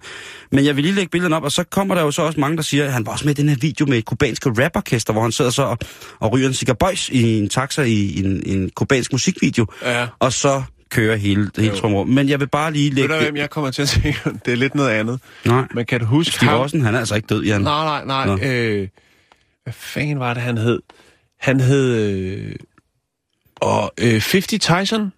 [0.53, 2.57] Men jeg vil lige lægge billederne op, og så kommer der jo så også mange,
[2.57, 5.13] der siger, at han var også med i den her video med et kubansk raporkester,
[5.13, 5.79] hvor han sidder så og,
[6.21, 10.07] og ryger en cigaboys i en taxa i en, en kubansk musikvideo, Ja.
[10.19, 12.09] og så kører hele, hele trumrum.
[12.09, 13.15] Men jeg vil bare lige Ved lægge...
[13.15, 14.01] du, hvem jeg kommer til at se?
[14.45, 15.21] Det er lidt noget andet.
[15.45, 16.59] Nej, Men kan du huske Stig ham?
[16.61, 17.61] Rossen, han er altså ikke død, Jan.
[17.61, 18.37] Nej, nej, Nå.
[18.37, 18.49] nej.
[18.55, 18.89] Øh,
[19.65, 20.81] hvad fanden var det, han hed?
[21.41, 21.95] Han hed...
[21.97, 22.55] Øh,
[23.61, 25.13] og, øh, 50 Tyson?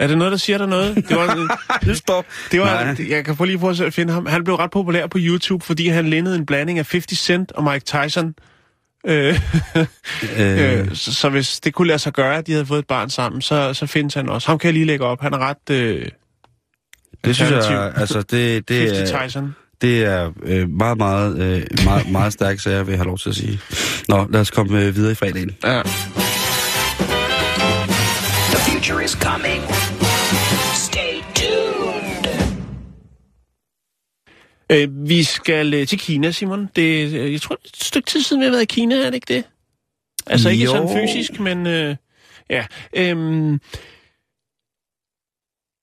[0.00, 0.94] Er det noget, der siger der noget?
[0.96, 2.24] Det var, Det står...
[2.52, 3.10] det var, Nej.
[3.10, 4.26] jeg kan få lige prøve at finde ham.
[4.26, 7.64] Han blev ret populær på YouTube, fordi han lignede en blanding af 50 Cent og
[7.64, 8.34] Mike Tyson.
[9.06, 9.40] Øh,
[10.38, 12.86] Øh, øh, så, så hvis det kunne lade sig gøre, at de havde fået et
[12.86, 14.48] barn sammen, så, så findes han også.
[14.48, 15.20] Ham kan jeg lige lægge op.
[15.20, 15.70] Han er ret...
[15.70, 16.06] Øh,
[17.24, 19.54] det synes jeg, altså, det, det 50 er, Tyson.
[19.82, 23.28] det er øh, meget, meget, øh, meget, meget stærkt, så jeg vil have lov til
[23.28, 23.60] at sige.
[24.08, 25.56] Nå, lad os komme øh, videre i fredagen.
[25.64, 25.82] Ja.
[28.52, 29.79] The future is coming.
[34.70, 36.68] Øh, vi skal øh, til Kina, Simon.
[36.76, 38.94] Det, øh, jeg tror, det er et stykke tid siden, vi har været i Kina,
[38.94, 39.44] er det ikke det?
[40.26, 40.70] Altså ikke Jo.
[40.70, 41.96] sådan fysisk, men øh,
[42.50, 42.66] ja.
[42.96, 43.52] Øhm,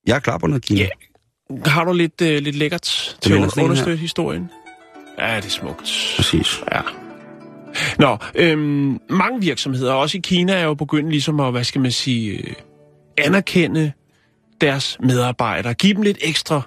[0.07, 0.79] Jeg er klar på noget, Kina.
[0.81, 0.89] Ja.
[1.69, 4.49] har du lidt, øh, lidt lækkert til at understøtte historien?
[5.19, 6.13] Ja, det er smukt.
[6.17, 6.63] Præcis.
[6.71, 6.81] Ja.
[7.99, 11.91] Nå, øhm, mange virksomheder, også i Kina, er jo begyndt ligesom at, hvad skal man
[11.91, 12.53] sige, øh,
[13.17, 13.91] anerkende
[14.61, 15.73] deres medarbejdere.
[15.73, 16.61] Giv dem lidt ekstra,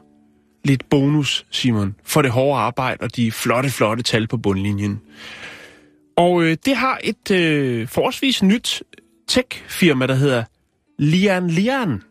[0.64, 5.00] lidt bonus, Simon, for det hårde arbejde og de flotte, flotte tal på bundlinjen.
[6.16, 8.82] Og øh, det har et øh, forholdsvis nyt
[9.28, 10.44] tech-firma, der hedder
[10.98, 12.02] Lian Lian,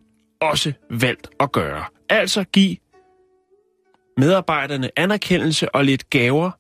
[0.42, 1.84] også valgt at gøre.
[2.10, 2.78] Altså give
[4.18, 6.52] medarbejderne anerkendelse og lidt gaver,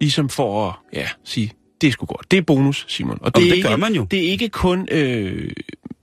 [0.00, 2.30] ligesom for at ja, sige, det er sgu godt.
[2.30, 3.18] Det er bonus, Simon.
[3.22, 4.04] Og det, er det gør ikke, man jo.
[4.04, 5.52] Det er ikke kun øh,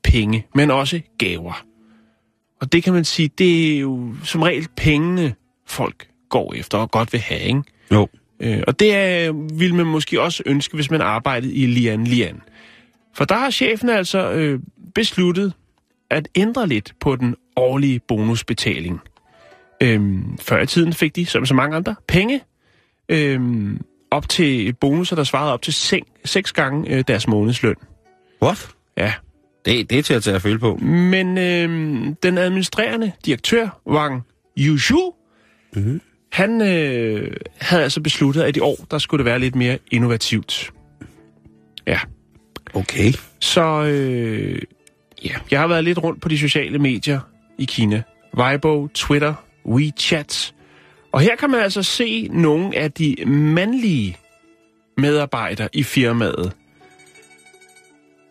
[0.03, 1.65] penge, men også gaver.
[2.65, 5.35] Og det kan man sige, det er jo som regel pengene,
[5.67, 7.63] folk går efter og godt vil have, ikke?
[7.91, 8.07] Jo.
[8.39, 12.41] Øh, og det er, vil man måske også ønske, hvis man arbejdede i Lian Lian.
[13.13, 14.59] For der har chefen altså øh,
[14.95, 15.53] besluttet
[16.09, 18.99] at ændre lidt på den årlige bonusbetaling.
[19.81, 22.41] Øhm, før i tiden fik de, som så mange andre, penge
[23.09, 27.75] øhm, op til bonusser, der svarede op til seng, seks gange øh, deres månedsløn.
[28.41, 28.69] What?
[28.97, 29.13] Ja.
[29.65, 30.75] Det, det er til at tage at føle på.
[30.75, 34.21] Men øhm, den administrerende direktør, Wang
[34.57, 35.13] Yushu,
[35.75, 36.01] mm-hmm.
[36.31, 40.73] han øh, havde altså besluttet, at i år, der skulle det være lidt mere innovativt.
[41.87, 41.99] Ja.
[42.73, 43.13] Okay.
[43.39, 44.61] Så øh,
[45.25, 47.19] ja, jeg har været lidt rundt på de sociale medier
[47.57, 48.03] i Kina.
[48.37, 49.33] Weibo, Twitter,
[49.65, 50.53] WeChat.
[51.11, 54.17] Og her kan man altså se nogle af de mandlige
[54.97, 56.53] medarbejdere i firmaet.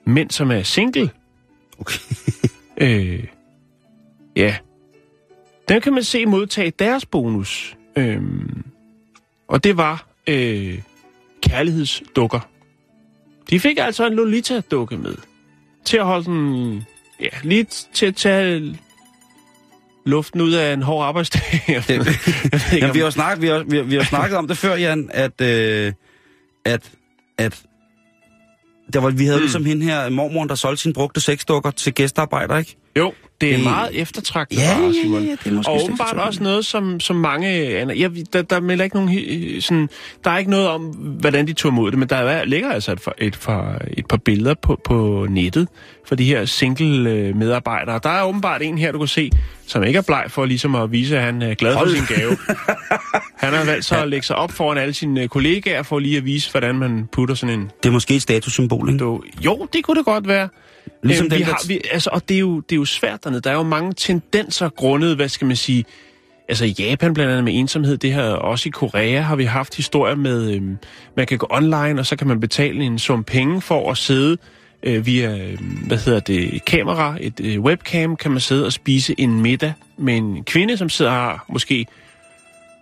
[0.07, 1.11] Mænd, som er single.
[1.85, 1.99] Okay.
[2.79, 3.25] Øh,
[4.37, 4.57] ja.
[5.69, 7.77] Den kan man se modtage deres bonus.
[7.97, 8.65] Øhm,
[9.49, 10.79] og det var øh,
[11.43, 12.49] kærlighedsdukker.
[13.51, 15.15] De fik altså en Lolita-dukke med.
[15.85, 16.83] Til at holde den...
[17.21, 17.65] Ja, lige
[17.95, 18.79] til at tage
[20.07, 21.43] luften ud af en hård arbejdsdag.
[21.69, 24.49] Jeg ved ikke, Jamen, vi har snakket, vi har, vi har, vi har snakket om
[24.49, 25.93] det før, Jan, at, øh,
[26.65, 26.91] at,
[27.39, 27.63] at
[28.93, 29.43] der var, vi havde mm.
[29.43, 32.77] ligesom hende her, mormoren, der solgte sine brugte sexdukker til gæstearbejder, ikke?
[32.99, 35.23] Jo, det er meget eftertragtet Ja, vare, ja, ja, Simon.
[35.25, 37.49] ja, det er måske Og åbenbart også noget, som, som mange...
[38.01, 39.61] Jeg, der, der melder ikke nogen...
[39.61, 39.89] Sådan,
[40.25, 40.83] der er ikke noget om,
[41.21, 43.15] hvordan de tog imod det, men der er, ligger altså et, par-
[43.89, 45.69] et, et par billeder på, på nettet
[46.07, 48.01] for de her single-medarbejdere.
[48.03, 49.31] Der er åbenbart en her, du kan se,
[49.67, 52.37] som ikke er bleg for ligesom at vise, at han er glad for sin gave.
[53.45, 56.17] Han har valgt så at lægge sig op foran alle sine øh, kollegaer for lige
[56.17, 59.05] at vise, hvordan man putter sådan en Det er måske et statussymbol, ikke?
[59.45, 60.49] jo, det kunne det godt være.
[61.05, 63.25] Ligesom Øhm, den vi har, vi, altså, og det er, jo, det er jo svært
[63.25, 63.41] dernede.
[63.41, 65.85] Der er jo mange tendenser grundet, hvad skal man sige...
[66.49, 69.77] Altså i Japan blandt andet med ensomhed, det her også i Korea har vi haft
[69.77, 70.79] historier med, øhm,
[71.17, 74.37] man kan gå online, og så kan man betale en sum penge for at sidde
[74.83, 78.73] øh, via, øh, hvad hedder det, et kamera, et øh, webcam, kan man sidde og
[78.73, 81.87] spise en middag med en kvinde, som sidder har måske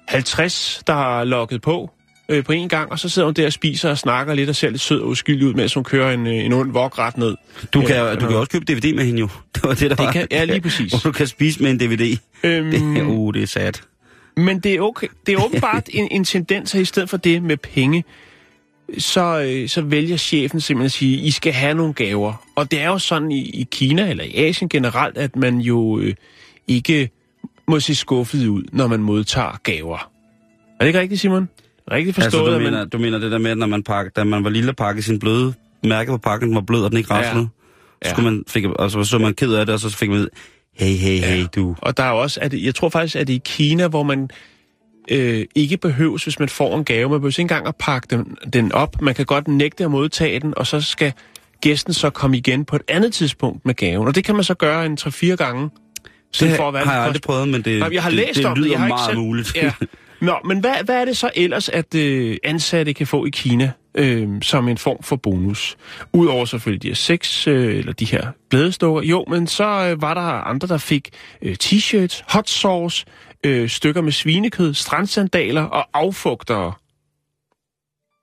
[0.09, 1.91] 50, der har logget på
[2.29, 4.57] øh, på en gang, og så sidder hun der og spiser og snakker lidt og
[4.57, 7.16] ser lidt sød og uskyldig ud, mens hun kører en, øh, en ond vok ret
[7.18, 7.37] ned.
[7.75, 9.29] Du kan, Ja, du kan også købe DVD med hende jo.
[9.55, 10.12] Det var det, der Det var.
[10.12, 10.91] kan- ja, lige præcis.
[10.93, 12.16] Hvor du kan spise med en DVD.
[12.45, 13.73] Øhm, Det, uh, det er sad.
[14.37, 15.07] Men det er, okay.
[15.27, 18.05] det er åbenbart en, en tendens, at i stedet for det med penge,
[18.99, 22.47] så, øh, så vælger chefen simpelthen at sige, I skal have nogle gaver.
[22.57, 25.99] Og det er jo sådan i, i Kina eller i Asien generelt, at man jo
[25.99, 26.14] øh,
[26.68, 27.11] ikke
[27.68, 29.97] må se skuffet ud, når man modtager gaver.
[29.99, 31.49] Er det ikke rigtigt, Simon?
[31.91, 34.24] Rigtigt forstået, Altså, du mener, du mener det der med, at når man pakke, da
[34.24, 35.55] man var lille og pakkede sin bløde
[35.85, 37.41] mærke på pakken, den var blød, og den ikke raslede.
[37.45, 37.49] Ja.
[38.05, 38.09] Ja.
[38.09, 40.18] Så, skulle man, fik, og så, så man ked af det, og så fik man
[40.18, 40.28] ud,
[40.74, 41.76] hey, hey, hey, du.
[41.78, 44.30] Og der er også, at jeg tror faktisk, at det i Kina, hvor man
[45.11, 48.37] øh, ikke behøves, hvis man får en gave, man behøver ikke engang at pakke den,
[48.53, 49.03] den op.
[49.03, 51.12] Man kan godt nægte at modtage den, og så skal
[51.61, 54.09] gæsten så komme igen på et andet tidspunkt med gaven.
[54.09, 55.70] Og det kan man så gøre en 3-4 gange.
[56.41, 58.39] Det for at være har jeg aldrig prøvet, men det, Nej, jeg har det, læst
[58.39, 58.72] det, om lyder det.
[58.72, 59.18] Jeg har meget ikke selv...
[59.18, 59.57] muligt.
[59.57, 59.72] Ja.
[60.23, 63.73] Nå, men hvad, hvad er det så ellers, at øh, ansatte kan få i Kina
[63.95, 65.77] øh, som en form for bonus?
[66.12, 69.03] Udover selvfølgelig de her seks, øh, eller de her glædestukker.
[69.03, 71.11] Jo, men så øh, var der andre, der fik
[71.43, 73.07] øh, t-shirts, hot sauce,
[73.45, 76.73] øh, stykker med svinekød, strandsandaler og affugtere.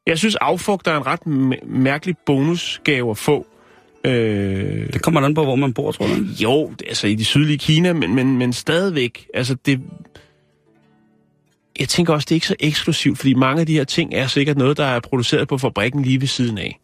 [0.08, 1.28] Jeg synes, affugter er en ret
[1.68, 3.45] mærkelig bonusgave at få.
[4.06, 6.18] Øh, Det kommer an på, hvor man bor, tror jeg.
[6.43, 9.82] jo, altså i det sydlige Kina, men, men, men stadigvæk, altså det...
[11.80, 14.27] Jeg tænker også, det er ikke så eksklusivt, fordi mange af de her ting er
[14.27, 16.80] sikkert noget, der er produceret på fabrikken lige ved siden af.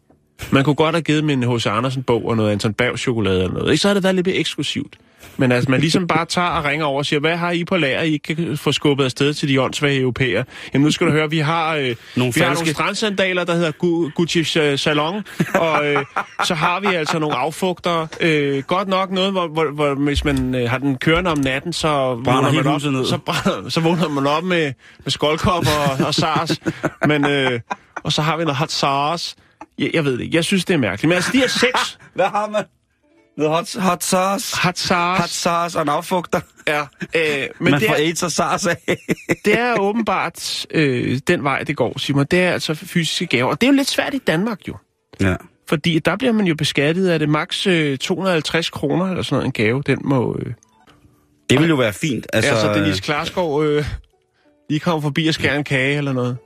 [0.50, 1.66] Man kunne godt have givet dem en H.C.
[1.66, 3.70] Andersen-bog og noget Anton Berg chokolade eller noget.
[3.72, 4.96] Ikke så havde det været lidt mere eksklusivt.
[5.36, 7.76] Men altså, man ligesom bare tager og ringer over og siger, hvad har I på
[7.76, 10.44] lager, I ikke kan få skubbet afsted til de åndssvage europæer?
[10.74, 13.54] Jamen nu skal du høre, vi har, øh, Nogle vi har nogle falske- strandsandaler, der
[13.54, 14.44] hedder Gu- Gucci
[14.76, 15.22] Salon,
[15.54, 16.04] og øh,
[16.44, 18.06] så har vi altså nogle affugter.
[18.20, 21.72] Øh, godt nok noget, hvor, hvor, hvor hvis man øh, har den kørende om natten,
[21.72, 23.04] så vågner, man op, ned.
[23.06, 24.72] så, brænder, så vågner man op med,
[25.04, 25.70] med skoldkopper
[26.00, 26.60] og, og SARS.
[27.06, 27.60] Men, øh,
[28.04, 29.36] og så har vi noget hot SARS.
[29.78, 30.36] Jeg, jeg ved det ikke.
[30.36, 31.08] Jeg synes, det er mærkeligt.
[31.08, 32.64] Men altså, de her seks Hvad har man?
[33.36, 34.56] Noget hot, hot sauce.
[34.62, 36.40] hot SARS, Hot sauce og en affugter.
[36.68, 36.80] ja,
[37.14, 38.76] øh, men man det får er, AIDS og SARS af.
[39.44, 42.26] det er åbenbart øh, den vej, det går, Simon.
[42.30, 43.50] Det er altså fysiske gaver.
[43.50, 44.76] Og det er jo lidt svært i Danmark, jo.
[45.20, 45.36] ja.
[45.68, 49.46] Fordi der bliver man jo beskattet af det maks øh, 250 kroner eller sådan noget,
[49.46, 49.82] en gave.
[49.86, 50.36] Den må...
[50.38, 50.52] Øh,
[51.50, 52.26] Det vil jo være fint.
[52.32, 53.84] Altså, altså, altså øh, Denise Klarskov øh,
[54.70, 56.36] lige kommer forbi og skærer en kage eller noget.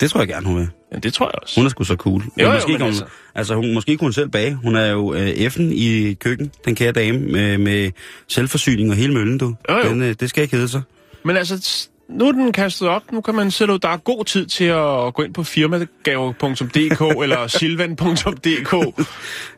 [0.00, 0.68] det tror jeg gerne, hun vil.
[0.92, 1.60] Ja, det tror jeg også.
[1.60, 2.22] Hun er sgu så cool.
[2.40, 3.04] Jo, jo, måske, kan hun, altså.
[3.34, 3.54] altså.
[3.54, 4.54] hun, måske kunne hun selv bage.
[4.54, 7.90] Hun er jo øh, F'en i køkken, den kære dame, med, med
[8.28, 9.54] selvforsyning og hele møllen, du.
[9.70, 9.88] Jo, jo.
[9.88, 10.82] Den, øh, det skal ikke hedde sig.
[11.24, 13.02] Men altså, nu er den kastet op.
[13.12, 13.78] Nu kan man ud.
[13.78, 19.04] Der er god tid til at gå ind på firmagave.dk eller silvan.dk.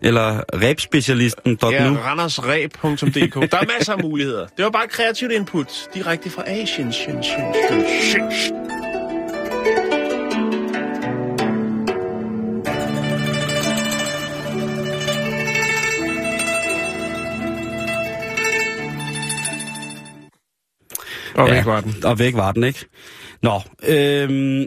[0.03, 1.71] Eller rebspecialisten.nu.
[1.71, 3.51] Ja, randersreb.dk.
[3.51, 4.47] Der er masser af muligheder.
[4.57, 5.89] Det var bare kreativt input.
[5.95, 6.93] Direkte fra Asien.
[21.35, 22.05] Og væk var den.
[22.05, 22.87] Og væk var den, ikke?
[23.43, 24.67] Nå, øhm,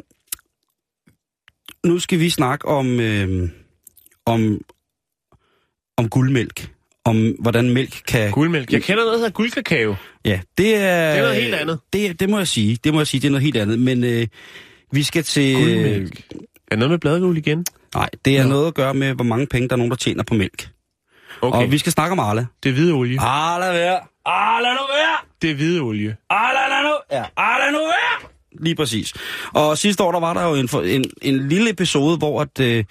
[1.86, 3.52] nu skal vi snakke om, øhm,
[4.26, 4.62] om,
[5.98, 6.70] om guldmælk.
[7.06, 8.32] Om hvordan mælk kan...
[8.32, 8.74] Guldmælk.
[8.74, 9.96] Jeg kender noget, der hedder guldkakao.
[10.26, 11.12] Ja, det er...
[11.12, 11.80] Det er noget helt andet.
[11.94, 12.78] Det, det må jeg sige.
[12.84, 13.80] Det må jeg sige, det er noget helt andet.
[13.80, 14.28] Men øh,
[14.92, 15.56] vi skal til...
[15.56, 16.22] Guldmælk.
[16.72, 17.66] Er noget med bladguld igen?
[17.96, 18.50] Nej, det er Nå.
[18.50, 20.70] noget at gøre med, hvor mange penge der er nogen, der tjener på mælk.
[21.42, 21.66] Okay.
[21.66, 22.46] Og vi skal snakke om Arla.
[22.64, 23.20] Det er hvide olie.
[23.20, 24.34] Arla være!
[24.36, 25.18] Arla nu være!
[25.42, 26.18] Det er hvide olie.
[26.30, 26.96] Arla lad nu!
[27.12, 28.30] Ja, Arla nu være!
[28.60, 29.14] Lige præcis.
[29.54, 32.60] Og sidste år, der var der jo en, for- en, en lille episode, hvor at,
[32.60, 32.84] øh,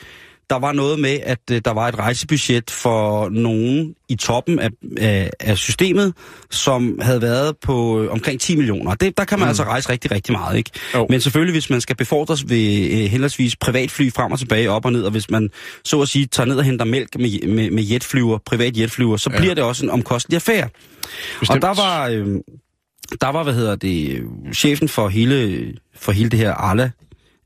[0.52, 4.68] der var noget med, at øh, der var et rejsebudget for nogen i toppen af,
[4.98, 6.14] af, af systemet,
[6.50, 8.94] som havde været på øh, omkring 10 millioner.
[8.94, 9.48] Det, der kan man mm.
[9.48, 10.70] altså rejse rigtig, rigtig meget, ikke?
[10.94, 11.06] Jo.
[11.10, 14.92] Men selvfølgelig, hvis man skal befordres ved øh, henholdsvis privatfly frem og tilbage, op og
[14.92, 15.50] ned, og hvis man
[15.84, 19.30] så at sige tager ned og henter mælk med, med, med jetflyver, privat jetflyver, så
[19.32, 19.38] ja.
[19.38, 20.68] bliver det også en omkostelig affære.
[21.40, 21.64] Bestemt.
[21.64, 22.26] Og der var, øh,
[23.20, 24.22] der var, hvad hedder det,
[24.54, 26.90] chefen for hele, for hele det her Arla,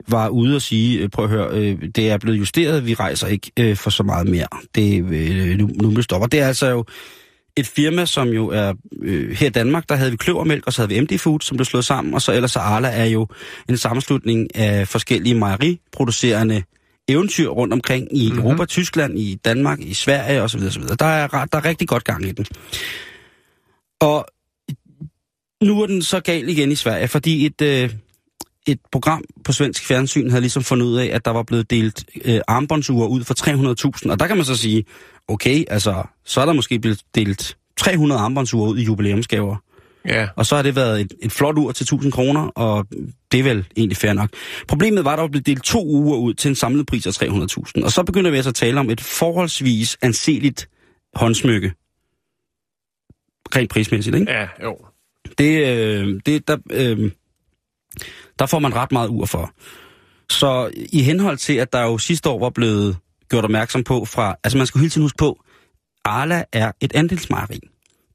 [0.09, 3.27] var ude og sige, øh, prøv at høre, øh, det er blevet justeret, vi rejser
[3.27, 4.47] ikke øh, for så meget mere.
[4.75, 6.85] Det øh, nu, nu vil det er altså jo
[7.57, 10.83] et firma, som jo er øh, her i Danmark, der havde vi Kløvermælk, og så
[10.83, 13.27] havde vi MD Food, som blev slået sammen, og så ellers så Arla er jo
[13.69, 16.63] en sammenslutning af forskellige mejeriproducerende
[17.09, 18.45] eventyr rundt omkring i mm-hmm.
[18.45, 20.61] Europa, Tyskland, i Danmark, i Sverige osv.
[20.67, 20.83] osv.
[20.83, 22.47] Der er, ret- der er rigtig godt gang i den.
[24.01, 24.27] Og
[25.63, 27.91] nu er den så gal igen i Sverige, fordi et, øh,
[28.67, 32.05] et program på svensk fjernsyn havde ligesom fundet ud af, at der var blevet delt
[32.25, 33.35] øh, armbåndsure ud for
[34.05, 34.11] 300.000.
[34.11, 34.85] Og der kan man så sige,
[35.29, 39.57] okay, altså, så er der måske blevet delt 300 armbåndsure ud i jubilæumsgaver.
[40.09, 40.29] Ja.
[40.37, 42.87] Og så har det været et, et flot ur til 1000 kroner, og
[43.33, 44.31] det er vel egentlig fair nok.
[44.69, 47.23] Problemet var, at der var blevet delt to uger ud til en samlet pris af
[47.23, 47.85] 300.000.
[47.85, 50.69] Og så begynder vi altså at tale om et forholdsvis anseligt
[51.15, 51.73] håndsmykke.
[53.57, 54.33] Rent prismæssigt, ikke?
[54.33, 54.77] Ja, jo.
[55.39, 57.11] Det, øh, det der, øh,
[58.39, 59.51] der får man ret meget ur for.
[60.31, 62.97] Så i henhold til, at der jo sidste år var blevet
[63.31, 64.37] gjort opmærksom på fra...
[64.45, 65.41] Altså man skal hele tiden huske på,
[66.05, 67.61] Arla er et andelsmejeri.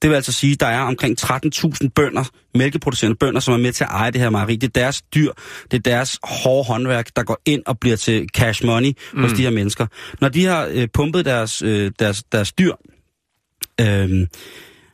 [0.01, 2.23] Det vil altså sige, at der er omkring 13.000 bønder,
[2.55, 4.55] mælkeproducerende bønder, som er med til at eje det her mejeri.
[4.55, 5.31] Det er deres dyr,
[5.71, 9.21] det er deres hårde håndværk, der går ind og bliver til cash money mm.
[9.21, 9.87] hos de her mennesker.
[10.21, 12.73] Når de har øh, pumpet deres, øh, deres, deres dyr,
[13.81, 14.27] øh,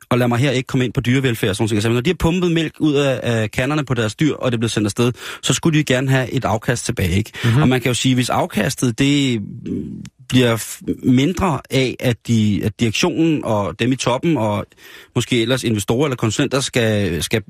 [0.09, 1.83] og lad mig her ikke komme ind på dyrevelfærd og sådan noget.
[1.85, 4.59] Men når de har pumpet mælk ud af, af kanderne på deres dyr, og det
[4.59, 7.17] bliver sendt afsted, så skulle de gerne have et afkast tilbage.
[7.17, 7.31] Ikke?
[7.43, 7.61] Mm-hmm.
[7.61, 12.79] Og man kan jo sige, hvis afkastet det mm, bliver mindre af, at, de, at
[12.79, 14.65] direktionen og dem i toppen, og
[15.15, 17.43] måske ellers investorer eller konsulenter, skal, skal,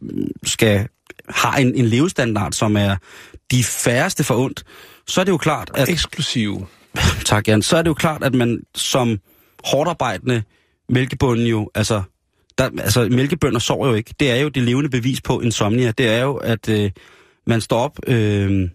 [0.43, 0.87] skal
[1.29, 2.95] har en, en levestandard, som er
[3.51, 4.63] de færreste for ondt,
[5.07, 6.67] så er det jo klart, at Eksklusiv.
[7.25, 9.19] tak Jan, så er det jo klart, at man som
[9.63, 10.43] hårdarbejdende
[10.89, 12.01] mælkebunden jo, altså,
[12.57, 14.13] der, altså mælkebønder sover jo ikke.
[14.19, 15.91] Det er jo det levende bevis på insomnia.
[15.91, 16.91] Det er jo, at øh,
[17.47, 18.69] man står op, øh,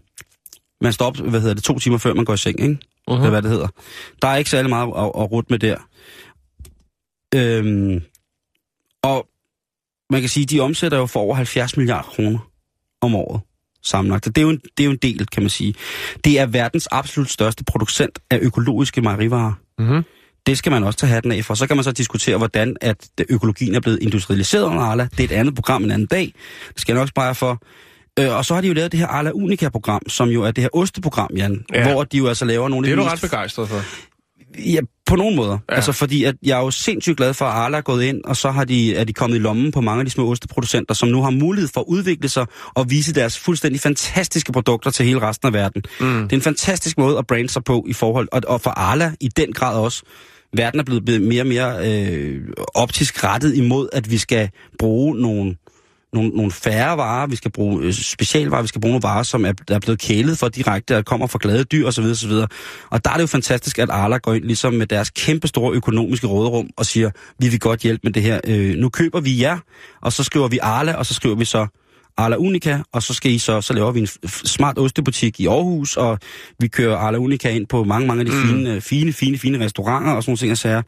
[0.80, 2.78] man står op, hvad hedder det, to timer før man går i seng, ikke?
[3.11, 3.14] Uh-huh.
[3.14, 3.68] Eller hvad det hedder.
[4.22, 5.76] Der er ikke særlig meget at, at rute med der.
[7.35, 8.03] Øhm,
[9.03, 9.26] og
[10.11, 12.39] man kan sige, de omsætter jo for over 70 milliarder kroner
[13.01, 13.41] om året
[13.83, 14.24] sammenlagt.
[14.24, 15.74] Det er, jo en, det er jo en del, kan man sige.
[16.24, 19.53] Det er verdens absolut største producent af økologiske mejerivarer.
[19.78, 20.03] Mm-hmm.
[20.47, 21.55] Det skal man også tage hatten af for.
[21.55, 25.09] Så kan man så diskutere, hvordan at økologien er blevet industrialiseret under Arla.
[25.16, 26.32] Det er et andet program en anden dag.
[26.68, 27.62] Det skal jeg nok spare for.
[28.18, 30.62] Øh, og så har de jo lavet det her Arla Unica-program, som jo er det
[30.62, 31.64] her osteprogram, Jan.
[31.74, 31.93] Ja.
[31.93, 33.82] Hvor de jo altså laver nogle Det er du ret begejstret for.
[34.59, 35.59] Ja, på nogen måder.
[35.70, 35.74] Ja.
[35.74, 38.36] Altså fordi, at jeg er jo sindssygt glad for, at Arla er gået ind, og
[38.36, 41.09] så har de, er de kommet i lommen på mange af de små osteproducenter, som
[41.09, 45.20] nu har mulighed for at udvikle sig og vise deres fuldstændig fantastiske produkter til hele
[45.20, 45.82] resten af verden.
[46.01, 46.22] Mm.
[46.22, 49.12] Det er en fantastisk måde at brande sig på i forhold, og, og for Arla
[49.20, 50.03] i den grad også.
[50.57, 52.41] Verden er blevet blevet mere og mere øh,
[52.75, 55.57] optisk rettet imod, at vi skal bruge nogle
[56.13, 59.45] nogle, nogle færre varer, vi skal bruge øh, specialvarer, vi skal bruge nogle varer, som
[59.45, 62.05] er, der er blevet kælet for direkte, og kommer fra glade dyr osv.
[62.05, 62.33] osv.
[62.91, 65.75] Og der er det jo fantastisk, at Arla går ind ligesom med deres kæmpe store
[65.75, 68.41] økonomiske råderum og siger, vi vil godt hjælpe med det her.
[68.47, 69.59] Øh, nu køber vi jer,
[70.01, 71.67] og så skriver vi Arla, og så skriver vi så
[72.17, 75.97] Arla Unica, og så skal I så, så laver vi en smart ostebutik i Aarhus,
[75.97, 76.19] og
[76.59, 78.43] vi kører Arla Unica ind på mange, mange af de mm.
[78.43, 80.83] fine, fine, fine, fine restauranter og sådan nogle ting, jeg sager.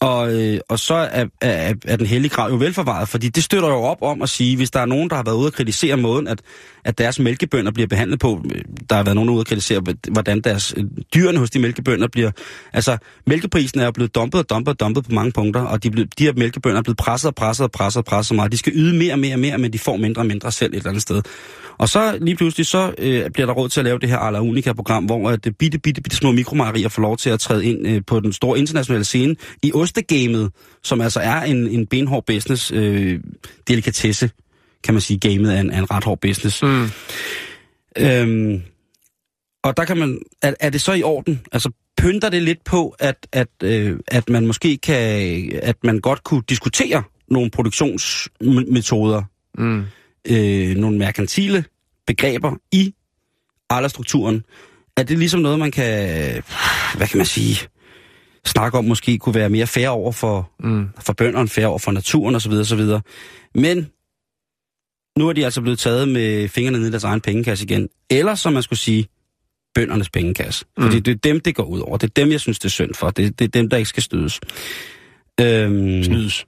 [0.00, 3.68] Og, øh, og så er, er, er den hellige grav jo velforvaret, fordi det støtter
[3.68, 5.96] jo op om at sige, hvis der er nogen, der har været ude og kritisere
[5.96, 6.40] måden, at,
[6.84, 9.82] at deres mælkebønder bliver behandlet på, øh, der har været nogen ude og kritisere,
[10.12, 10.84] hvordan deres øh,
[11.14, 12.30] dyrene hos de mælkebønder bliver...
[12.72, 15.90] Altså, mælkeprisen er jo blevet dumpet og dumpet og dumpet på mange punkter, og de,
[15.90, 18.52] blev, de her mælkebønder er blevet presset og presset og presset og presset meget.
[18.52, 20.72] De skal yde mere og mere og mere, men de får mindre og mindre selv
[20.72, 21.22] et eller andet sted.
[21.78, 24.40] Og så lige pludselig, så øh, bliver der råd til at lave det her Ala
[24.40, 27.86] Unica-program, hvor at det bitte, bitte, bitte små mikromejerier får lov til at træde ind
[27.86, 32.72] øh, på den store internationale scene i ostegamet, som altså er en, en benhård business,
[32.74, 33.20] øh,
[33.68, 34.30] delikatesse,
[34.84, 36.62] kan man sige, gamet er en, er en ret hård business.
[36.62, 36.88] Mm.
[37.98, 38.62] Øhm,
[39.64, 41.40] og der kan man, er, er det så i orden?
[41.52, 46.24] Altså, pynter det lidt på, at, at, øh, at man måske kan, at man godt
[46.24, 49.22] kunne diskutere nogle produktionsmetoder,
[49.58, 49.84] Mm.
[50.30, 51.64] øh, nogle merkantile
[52.06, 52.94] begreber i
[53.70, 54.44] Arla-strukturen.
[54.96, 55.92] Er det ligesom noget, man kan,
[56.96, 57.68] hvad kan man sige,
[58.46, 60.88] snakke om måske kunne være mere fair over for, Mm.
[61.00, 62.52] for bønderne, fair over for naturen osv.
[62.52, 62.80] osv.
[63.54, 63.86] Men
[65.18, 67.88] nu er de altså blevet taget med fingrene ned i deres egen pengekasse igen.
[68.10, 69.06] Eller som man skulle sige,
[69.74, 70.64] bøndernes pengekasse.
[70.80, 71.02] Fordi Mm.
[71.02, 71.96] det er dem, det går ud over.
[71.96, 73.10] Det er dem, jeg synes, det er synd for.
[73.10, 74.40] Det, det er dem, der ikke skal snydes.
[75.40, 76.46] Øhm, Snydes.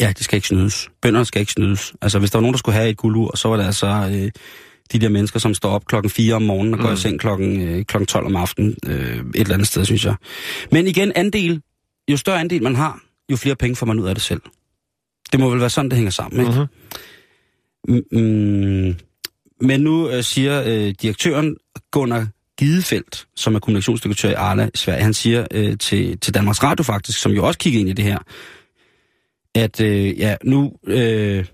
[0.00, 0.88] Ja, det skal ikke snydes.
[1.02, 1.94] Bønderne skal ikke snydes.
[2.02, 4.30] Altså, hvis der var nogen, der skulle have et guldur, så var det altså øh,
[4.92, 6.94] de der mennesker, som står op klokken 4 om morgenen og går Mm.
[6.94, 8.76] i seng klokken, øh, klokken 12 om aftenen.
[8.86, 10.14] Øh, et eller andet sted, synes jeg.
[10.72, 11.62] Men igen, andel.
[12.10, 14.40] Jo større andel man har, jo flere penge får man ud af det selv.
[15.32, 16.52] Det må vel være sådan, det hænger sammen, ikke?
[17.88, 18.02] Mm-hmm.
[18.12, 18.94] Mm, mm,
[19.60, 21.56] men nu øh, siger øh, direktøren
[21.90, 22.26] Gunnar
[22.58, 26.82] Gidefeldt, som er kommunikationsdirektør i Arla i Sverige, han siger øh, til, til Danmarks Radio
[26.82, 28.18] faktisk, som jo også kigger ind i det her,
[29.54, 31.44] at øh, ja, nu, øh,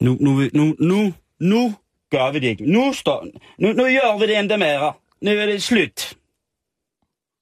[0.00, 1.74] nu, nu, nu, nu, nu
[2.12, 2.64] gør vi det ikke.
[2.72, 3.26] Nu, står,
[3.58, 4.92] nu, nu gør vi det inte mer.
[5.20, 6.16] Nu er det slut.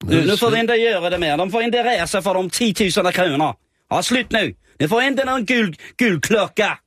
[0.05, 1.37] Nu, nu får vi inte göra det mer.
[1.37, 3.57] De får inte resa för de 10 000 kronor.
[3.91, 4.55] Ja, slut nu.
[4.79, 6.79] Ni får inte någon gul, gulklocka.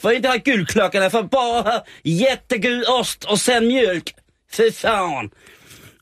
[0.00, 4.14] Får inte ha gulklocka, ni får bara ha jättegul ost och sen mjölk.
[4.52, 5.30] Fy fan.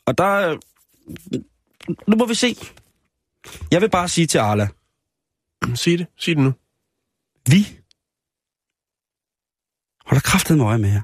[0.06, 0.58] Og der...
[2.06, 2.56] Nu må vi se.
[3.70, 4.68] Jeg vil bare sige til Arla,
[5.74, 6.06] Sig det.
[6.18, 6.52] Sig det nu.
[7.46, 7.66] vi
[10.06, 11.02] holder kraftet med øje med jer.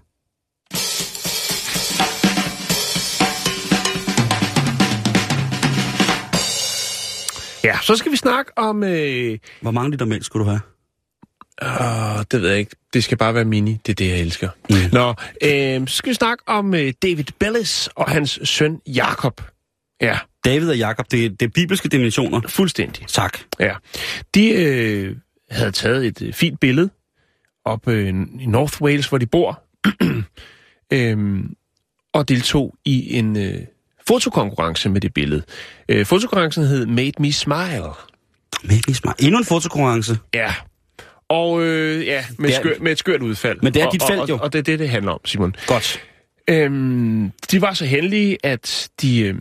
[7.64, 8.82] Ja, så skal vi snakke om...
[8.84, 10.60] Øh, Hvor mange liter mælk skulle du have?
[11.62, 12.76] øh, det ved jeg ikke.
[12.92, 13.80] Det skal bare være mini.
[13.86, 14.48] Det er det, jeg elsker.
[14.70, 14.76] Mm.
[14.92, 15.08] Nå,
[15.44, 19.42] øh, så skal vi snakke om øh, David Bellis og hans søn Jakob.
[20.00, 22.40] Ja, David og Jakob, det, det er bibelske dimensioner.
[22.48, 23.06] fuldstændig.
[23.08, 23.38] Tak.
[23.60, 23.74] Ja.
[24.34, 25.16] De øh,
[25.50, 26.90] havde taget et øh, fint billede
[27.64, 28.08] op øh,
[28.40, 29.62] i North Wales, hvor de bor,
[30.92, 31.54] øhm,
[32.12, 33.54] og deltog i en øh,
[34.06, 35.42] fotokonkurrence med det billede.
[35.88, 37.82] Øh, fotokonkurrencen hed Made Me Smile.
[38.64, 39.16] Mælk smart.
[39.20, 40.18] Endnu en fotokonkurrence.
[40.34, 40.54] Ja.
[41.28, 43.58] Og øh, ja, med, er- skør, med et skørt udfald.
[43.62, 44.34] Men det er og, dit felt, jo.
[44.34, 45.56] Og, og det er det, det handler om, Simon.
[45.66, 46.00] Godt.
[46.48, 49.34] Øhm, de var så heldige, at de, øh,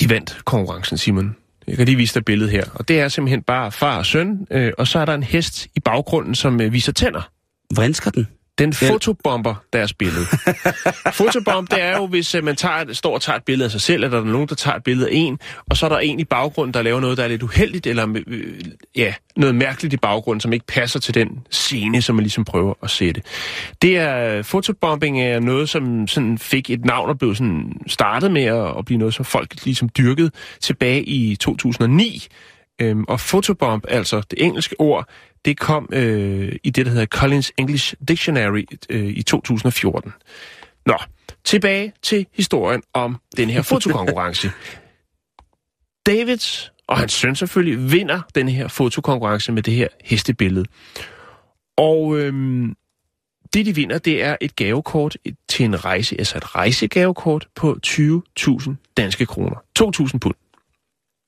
[0.00, 1.36] de vandt konkurrencen, Simon.
[1.66, 2.64] Jeg kan lige vise dig billedet her.
[2.74, 5.66] Og det er simpelthen bare far og søn, øh, og så er der en hest
[5.76, 7.30] i baggrunden, som øh, viser tænder.
[7.74, 8.28] Vrinsker den?
[8.58, 10.24] Den fotobomber deres billede.
[11.12, 13.70] Fotobomb, det er jo, hvis øh, man tager, et- står og tager et billede af
[13.70, 15.38] sig selv, eller der er nogen, der tager et billede af en,
[15.70, 18.16] og så er der en i baggrunden, der laver noget, der er lidt uheldigt, eller
[18.26, 18.54] øh,
[18.96, 22.74] ja, noget mærkeligt i baggrunden, som ikke passer til den scene, som man ligesom prøver
[22.82, 23.22] at sætte.
[23.82, 28.44] Det er, fotobombing er noget, som sådan fik et navn og blev sådan startet med
[28.44, 30.30] at, at blive noget, som folk ligesom dyrkede
[30.60, 32.26] tilbage i 2009.
[32.82, 35.08] Øhm, og photobomb, altså det engelske ord,
[35.44, 40.12] det kom øh, i det, der hedder Collins English Dictionary øh, i 2014.
[40.86, 40.98] Nå,
[41.44, 44.50] tilbage til historien om den her fotokonkurrence.
[46.06, 46.38] David
[46.86, 50.66] og hans søn selvfølgelig vinder den her fotokonkurrence med det her hestebillede.
[51.76, 52.76] Og øhm,
[53.52, 55.16] det, de vinder, det er et gavekort
[55.48, 59.56] til en rejse, altså et rejsegavekort på 20.000 danske kroner.
[59.80, 60.34] 2.000 pund.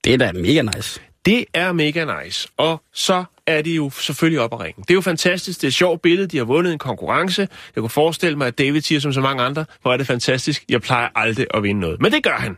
[0.05, 1.01] Det er da mega nice.
[1.25, 2.49] Det er mega nice.
[2.57, 4.83] Og så er de jo selvfølgelig op at ringe.
[4.83, 5.61] Det er jo fantastisk.
[5.61, 6.27] Det er et sjovt billede.
[6.29, 7.49] De har vundet en konkurrence.
[7.75, 10.64] Jeg kunne forestille mig, at David siger som så mange andre, hvor er det fantastisk.
[10.68, 12.01] Jeg plejer aldrig at vinde noget.
[12.01, 12.57] Men det gør han.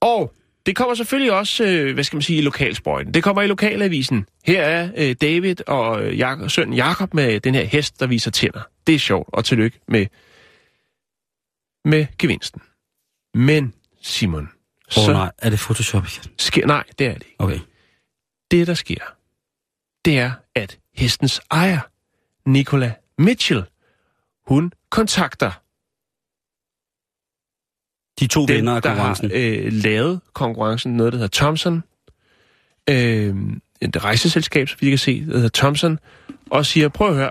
[0.00, 0.32] Og
[0.66, 3.14] det kommer selvfølgelig også, øh, hvad skal man sige, i lokalsprøjten.
[3.14, 4.26] Det kommer i lokalavisen.
[4.46, 8.30] Her er øh, David og øh, Jak- søn Jakob med den her hest, der viser
[8.30, 8.60] tænder.
[8.86, 10.06] Det er sjovt, og tillykke med,
[11.84, 12.60] med gevinsten.
[13.34, 14.48] Men, Simon,
[14.98, 16.32] Åh oh, nej, er det Photoshop igen?
[16.38, 16.66] sker...
[16.66, 17.36] Nej, det er det ikke.
[17.38, 17.60] Okay.
[18.50, 19.14] Det, der sker,
[20.04, 21.80] det er, at hestens ejer,
[22.46, 23.64] Nicola Mitchell,
[24.46, 25.50] hun kontakter
[28.20, 29.66] De to den, vinder af der har konkurrencen.
[29.66, 31.82] øh, lavet konkurrencen, noget der hedder Thomson,
[32.90, 33.34] øh,
[33.80, 35.98] et rejseselskab, så vi kan se, der hedder Thomson,
[36.50, 37.30] og siger, prøv at høre,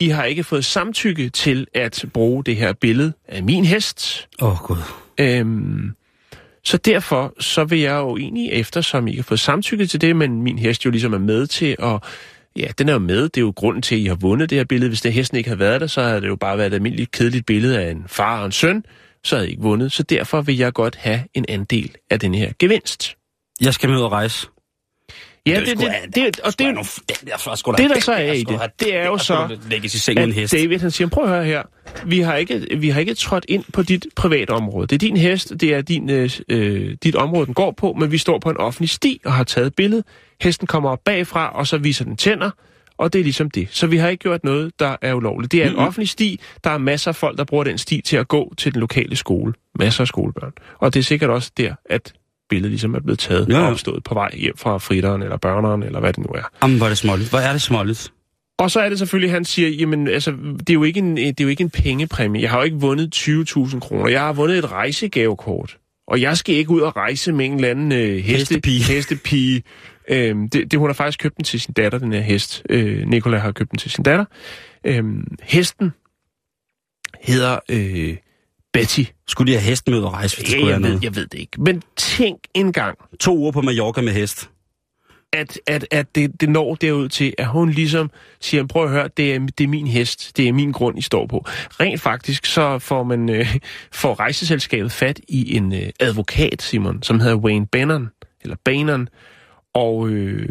[0.00, 4.28] I har ikke fået samtykke til at bruge det her billede af min hest.
[4.40, 4.82] Åh, oh, gud.
[5.18, 5.94] Øhm,
[6.68, 10.16] så derfor så vil jeg jo egentlig, eftersom I ikke har fået samtykke til det,
[10.16, 12.02] men min hest jo ligesom er med til at...
[12.56, 13.22] Ja, den er jo med.
[13.22, 14.88] Det er jo grunden til, at I har vundet det her billede.
[14.88, 17.10] Hvis det hesten ikke havde været der, så havde det jo bare været et almindeligt
[17.10, 18.84] kedeligt billede af en far og en søn.
[19.24, 19.92] Så havde I ikke vundet.
[19.92, 23.16] Så derfor vil jeg godt have en andel af den her gevinst.
[23.60, 24.46] Jeg skal med ud og rejse.
[25.48, 28.60] Ja, det, det, det, det, og det, der, sgu det, der så er i det,
[28.80, 29.58] det er jo så,
[30.16, 30.50] at.
[30.52, 31.62] David han siger, prøv at høre her,
[32.06, 34.86] vi har, ikke, vi har ikke trådt ind på dit private område.
[34.86, 38.12] Det er din hest, det er din, øh, øh, dit område, den går på, men
[38.12, 40.02] vi står på en offentlig sti og har taget et billede.
[40.42, 42.50] Hesten kommer op bagfra, og så viser den tænder,
[42.98, 43.68] og det er ligesom det.
[43.70, 45.52] Så vi har ikke gjort noget, der er ulovligt.
[45.52, 45.86] Det er en Mm-hmm.
[45.86, 46.40] offentlig sti.
[46.64, 49.16] Der er masser af folk, der bruger den sti til at gå til den lokale
[49.16, 49.52] skole.
[49.78, 50.52] Masser af skolebørn.
[50.78, 52.12] Og det er sikkert også der, at
[52.48, 53.58] billedet ligesom er blevet taget ja.
[53.58, 56.50] og opstået på vej hjem fra fritteren eller børneren, eller hvad det nu er.
[56.62, 57.30] Jamen, hvor er det småligt.
[57.30, 58.12] Hvor er det småligt.
[58.58, 61.40] Og så er det selvfølgelig, han siger, jamen altså, det er jo ikke en, det
[61.40, 62.42] er jo ikke en pengepræmie.
[62.42, 64.08] Jeg har jo ikke vundet 20.000 kroner.
[64.08, 65.76] Jeg har vundet et rejsegavekort.
[66.08, 68.82] Og jeg skal ikke ud og rejse med en eller anden øh, heste, Hestepige.
[68.82, 69.62] hestepige.
[70.08, 72.62] Øhm, det, det, hun har faktisk købt den til sin datter, den her hest.
[72.70, 74.24] Øh, Nicola har købt den til sin datter.
[74.84, 75.92] Øhm, hesten
[77.22, 78.16] hedder øh,
[78.72, 79.02] Betty.
[79.28, 81.04] Skulle de have hest med ud og rejse, hvis Ja, skulle jeg, ved, noget?
[81.04, 81.62] jeg ved det ikke.
[81.62, 84.50] Men tænk engang, To uger på Mallorca med hest.
[85.32, 88.10] at, at, at det, det når derud til, at hun ligesom
[88.40, 91.02] siger, prøv at høre, det er, det er min hest, det er min grund, I
[91.02, 91.44] står på.
[91.48, 93.56] Rent faktisk, så får man øh,
[93.92, 98.08] får rejseselskabet fat i en øh, advokat, Simon, som hedder Wayne Bannon,
[98.42, 99.08] eller Bannon,
[99.74, 100.48] og øh,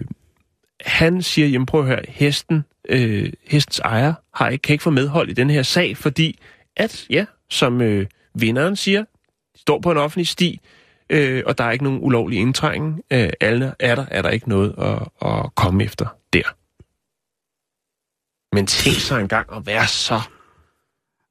[0.86, 4.90] han siger, jamen prøv at høre, hesten, øh, hestens ejer har ikke, kan ikke få
[4.90, 6.40] medhold i den her sag, fordi
[6.76, 9.02] at, ja, som øh, vinderen siger,
[9.56, 10.60] de står på en offentlig sti,
[11.10, 13.02] øh, og der er ikke nogen ulovlig indtrængen.
[13.12, 16.44] Øh, alle er der, er der ikke noget at, at komme efter der.
[18.56, 20.22] Men tænk så engang at være så...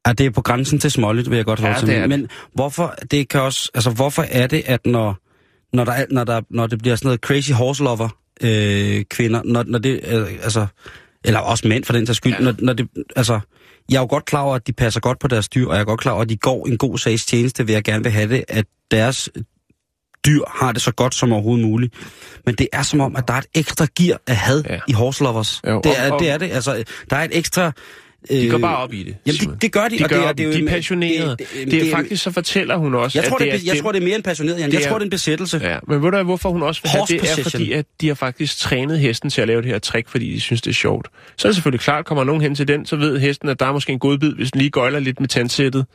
[0.06, 2.00] Ja, det er på grænsen til småligt, vil jeg godt Ja, holde er til.
[2.00, 2.08] det.
[2.08, 5.16] Men hvorfor, det kan også, altså, hvorfor er det, at når,
[5.76, 8.08] når, der, er- når, der, når det bliver sådan noget crazy horse lover
[8.42, 10.66] øh, kvinder, når, når det, øh, altså,
[11.24, 12.40] eller også mænd for den sags skyld, ja.
[12.40, 13.40] når, når det, altså,
[13.90, 15.80] jeg er jo godt klar over, at de passer godt på deres dyr, og jeg
[15.80, 18.12] er godt klar over, at de går en god sags tjeneste, ved jeg gerne vil
[18.12, 19.28] have det, at deres
[20.26, 21.94] dyr har det så godt som overhovedet muligt.
[22.46, 24.78] Men det er som om, at der er et ekstra gear af had Ja.
[24.88, 25.60] i horse lovers.
[25.66, 26.50] Jo, det, og- er, og- det er det.
[26.52, 27.72] Altså, der er et ekstra...
[28.30, 29.16] De går øh, bare op i det.
[29.26, 31.30] Jamen, det, det gør de, De, og gør det er, det er de er passionerede.
[31.38, 33.82] det- Det, det- er faktisk, så fortæller hun også, Jeg tror, at det, er, jeg
[33.82, 34.72] tror, det er mere en passioneret, Jan.
[34.72, 35.60] Jeg tror, det er en besættelse.
[35.64, 38.14] Ja, men ved du, hvorfor hun også vil have det, er fordi, at de har
[38.14, 41.08] faktisk trænet hesten til at lave det her trick, fordi de synes, det er sjovt.
[41.36, 43.66] Så er det selvfølgelig klart, kommer nogen hen til den, så ved hesten, at der
[43.66, 45.86] er måske en godbid, hvis den lige gøjler lidt med tandsættet.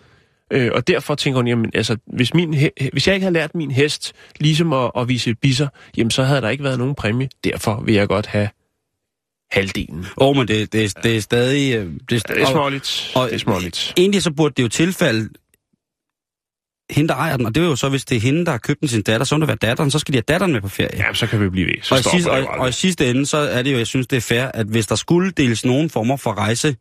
[0.54, 2.56] Øh, og derfor tænker hun, jamen, altså, hvis, min
[2.94, 5.68] hvis jeg ikke havde lært min hest ligesom at, at vise bisser,
[5.98, 7.30] jamen, så havde der ikke været nogen præmie.
[7.44, 8.50] Derfor vil jeg godt have
[9.52, 10.06] halvdelen.
[10.18, 11.76] Åh, oh, men det, det, det er stadig...
[11.76, 13.12] øh, Det, Det er og- småligt.
[13.16, 13.94] og- Det er småligt.
[13.98, 15.30] Egentlig så burde det jo tilfælde
[16.92, 18.58] hende, der ejer den, og det er jo så, hvis det er hende, der har
[18.58, 20.62] købt den sin datter, så må det være datteren, så skal de have datteren med
[20.62, 20.98] på ferie.
[21.08, 21.76] Ja, så kan vi blive ved.
[21.82, 23.88] Så og, i sidste, det og, og i sidste ende, så er det jo, jeg
[23.88, 26.76] synes, det er fair, at hvis der skulle deles nogen former for rejse,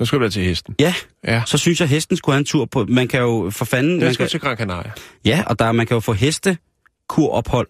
[0.00, 0.74] Så skal du være til hesten.
[0.80, 1.42] ja, Ja.
[1.46, 2.84] så synes jeg, hesten skulle have en tur på...
[2.88, 3.92] Man kan jo for fanden...
[3.92, 4.92] Den Man skal kan, til Gran Canaria.
[5.24, 7.68] ja, og der, man kan jo få hestekurophold.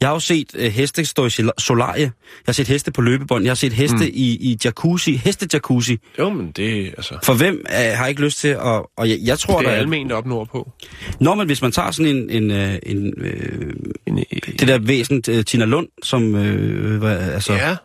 [0.00, 2.02] Jeg har jo set øh, heste stå i sol- solarie.
[2.02, 2.10] Jeg
[2.46, 3.44] har set heste på løbebånd.
[3.44, 4.10] Jeg har set heste mm.
[4.14, 5.16] i, i jacuzzi.
[5.16, 5.96] Heste-jacuzzi.
[6.18, 8.82] Jo, men det, altså, For hvem øh, har ikke lyst til at...
[8.96, 10.70] Og jeg, jeg tror, det er der almindeligt op nordpå.
[11.20, 12.30] Nå, men hvis man tager sådan en...
[12.30, 13.72] en, øh, en øh,
[14.06, 14.24] En,
[14.58, 16.34] det der væsen, øh, Tina Lund, som...
[16.34, 17.76] Øh, hvad, altså, ja,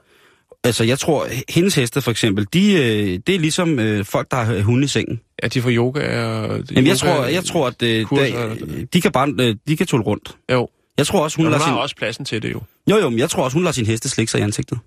[0.64, 4.38] altså, jeg tror, hendes heste for eksempel, de, øh, det er ligesom øh, folk, der
[4.38, 5.20] har hunde i sengen.
[5.44, 6.64] ja, de får yoga og...
[6.72, 8.56] Jamen, jeg tror, jeg tror at øh, kurser, der,
[8.94, 9.34] de kan bare...
[9.40, 10.36] Øh, de kan tåle rundt.
[10.52, 11.74] Jo, Jeg tror også, hun, hun, lader hun sin...
[11.74, 12.62] har også pladsen til det jo.
[12.90, 14.80] Jo, jo, men jeg tror også, hun lader sin heste slikke sig i ansigtet.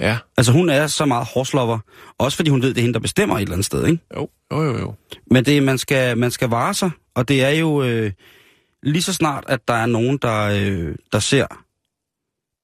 [0.00, 1.78] Ja, Altså, hun er så meget horselover.
[2.18, 4.02] Også fordi hun ved, det er hende, der bestemmer et eller andet sted, ikke?
[4.16, 4.78] jo, jo, jo.
[4.78, 4.94] jo.
[5.30, 8.12] Men det, man, skal, man skal vare sig, og det er jo øh,
[8.82, 11.46] lige så snart, at der er nogen, der, øh, der ser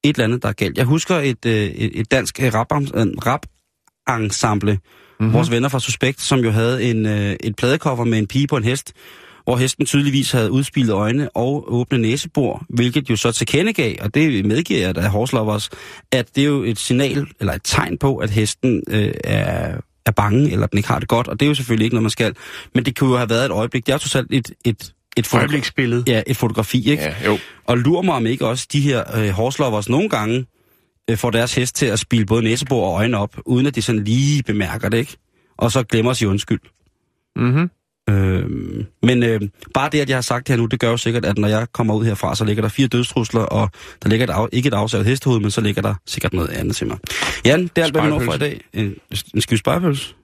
[0.04, 0.78] et eller andet, der er galt.
[0.78, 2.72] Jeg husker et, øh, et, dansk øh, rap,
[3.26, 3.46] rap
[4.08, 5.34] ensemble, mm-hmm.
[5.34, 8.56] vores venner fra Suspekt, som jo havde en, øh, et pladekoffer med en pige på
[8.56, 8.92] en hest,
[9.44, 14.44] hvor hesten tydeligvis havde udspillet øjne og åbne næsebor, hvilket jo så tilkendegav, og det
[14.44, 15.70] medgiver jeg da Horslovers,
[16.12, 19.76] at det er jo et signal, eller et tegn på, at hesten øh, er,
[20.06, 22.02] er bange, eller den ikke har det godt, og det er jo selvfølgelig ikke noget,
[22.02, 22.34] man skal.
[22.74, 23.86] Men det kunne jo have været et øjeblik.
[23.86, 26.04] Det er jo trods alt et, et, et, fotogra- Øjebliksbillede.
[26.06, 27.02] ja, et fotografi, ikke?
[27.02, 27.38] Ja, jo.
[27.64, 30.46] Og lurer mig om ikke også de her øh, horselovers nogle gange
[31.10, 33.82] øh, får deres hest til at spille både næsebor og øjne op, uden at de
[33.82, 35.16] sådan lige bemærker det, ikke?
[35.56, 36.60] Og så glemmer at sige undskyld.
[37.36, 37.70] Mhm.
[38.10, 38.44] Øh,
[39.02, 39.40] men øh,
[39.74, 41.48] bare det, at jeg har sagt det her nu, det gør jo sikkert, at når
[41.48, 43.70] jeg kommer ud herfra, så ligger der fire dødstrusler, og
[44.02, 46.76] der ligger et af, ikke et afsavet hestehoved, men så ligger der sikkert noget andet
[46.76, 46.98] til mig.
[47.44, 48.60] Jan, det er alt, hvad vi når for i dag.
[48.72, 48.94] En,
[49.34, 50.14] en skive spejepølse?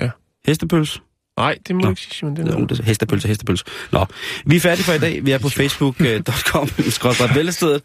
[0.00, 0.10] Ja.
[0.46, 1.00] Hestepølse?
[1.38, 1.88] Nej, det må Nå.
[1.90, 2.32] ikke sige, Simon.
[2.36, 2.70] Det er Det er, noget.
[2.70, 3.64] det er hestepølse, hestepølse.
[3.92, 4.06] Nå,
[4.46, 5.24] vi er færdige for i dag.
[5.26, 7.82] Vi er på facebook.com, skrådstræt vælgestedet.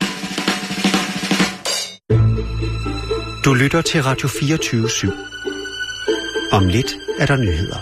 [3.45, 5.11] Du lytter til Radio 24 /7.
[6.51, 7.77] Om lidt er der nyheder.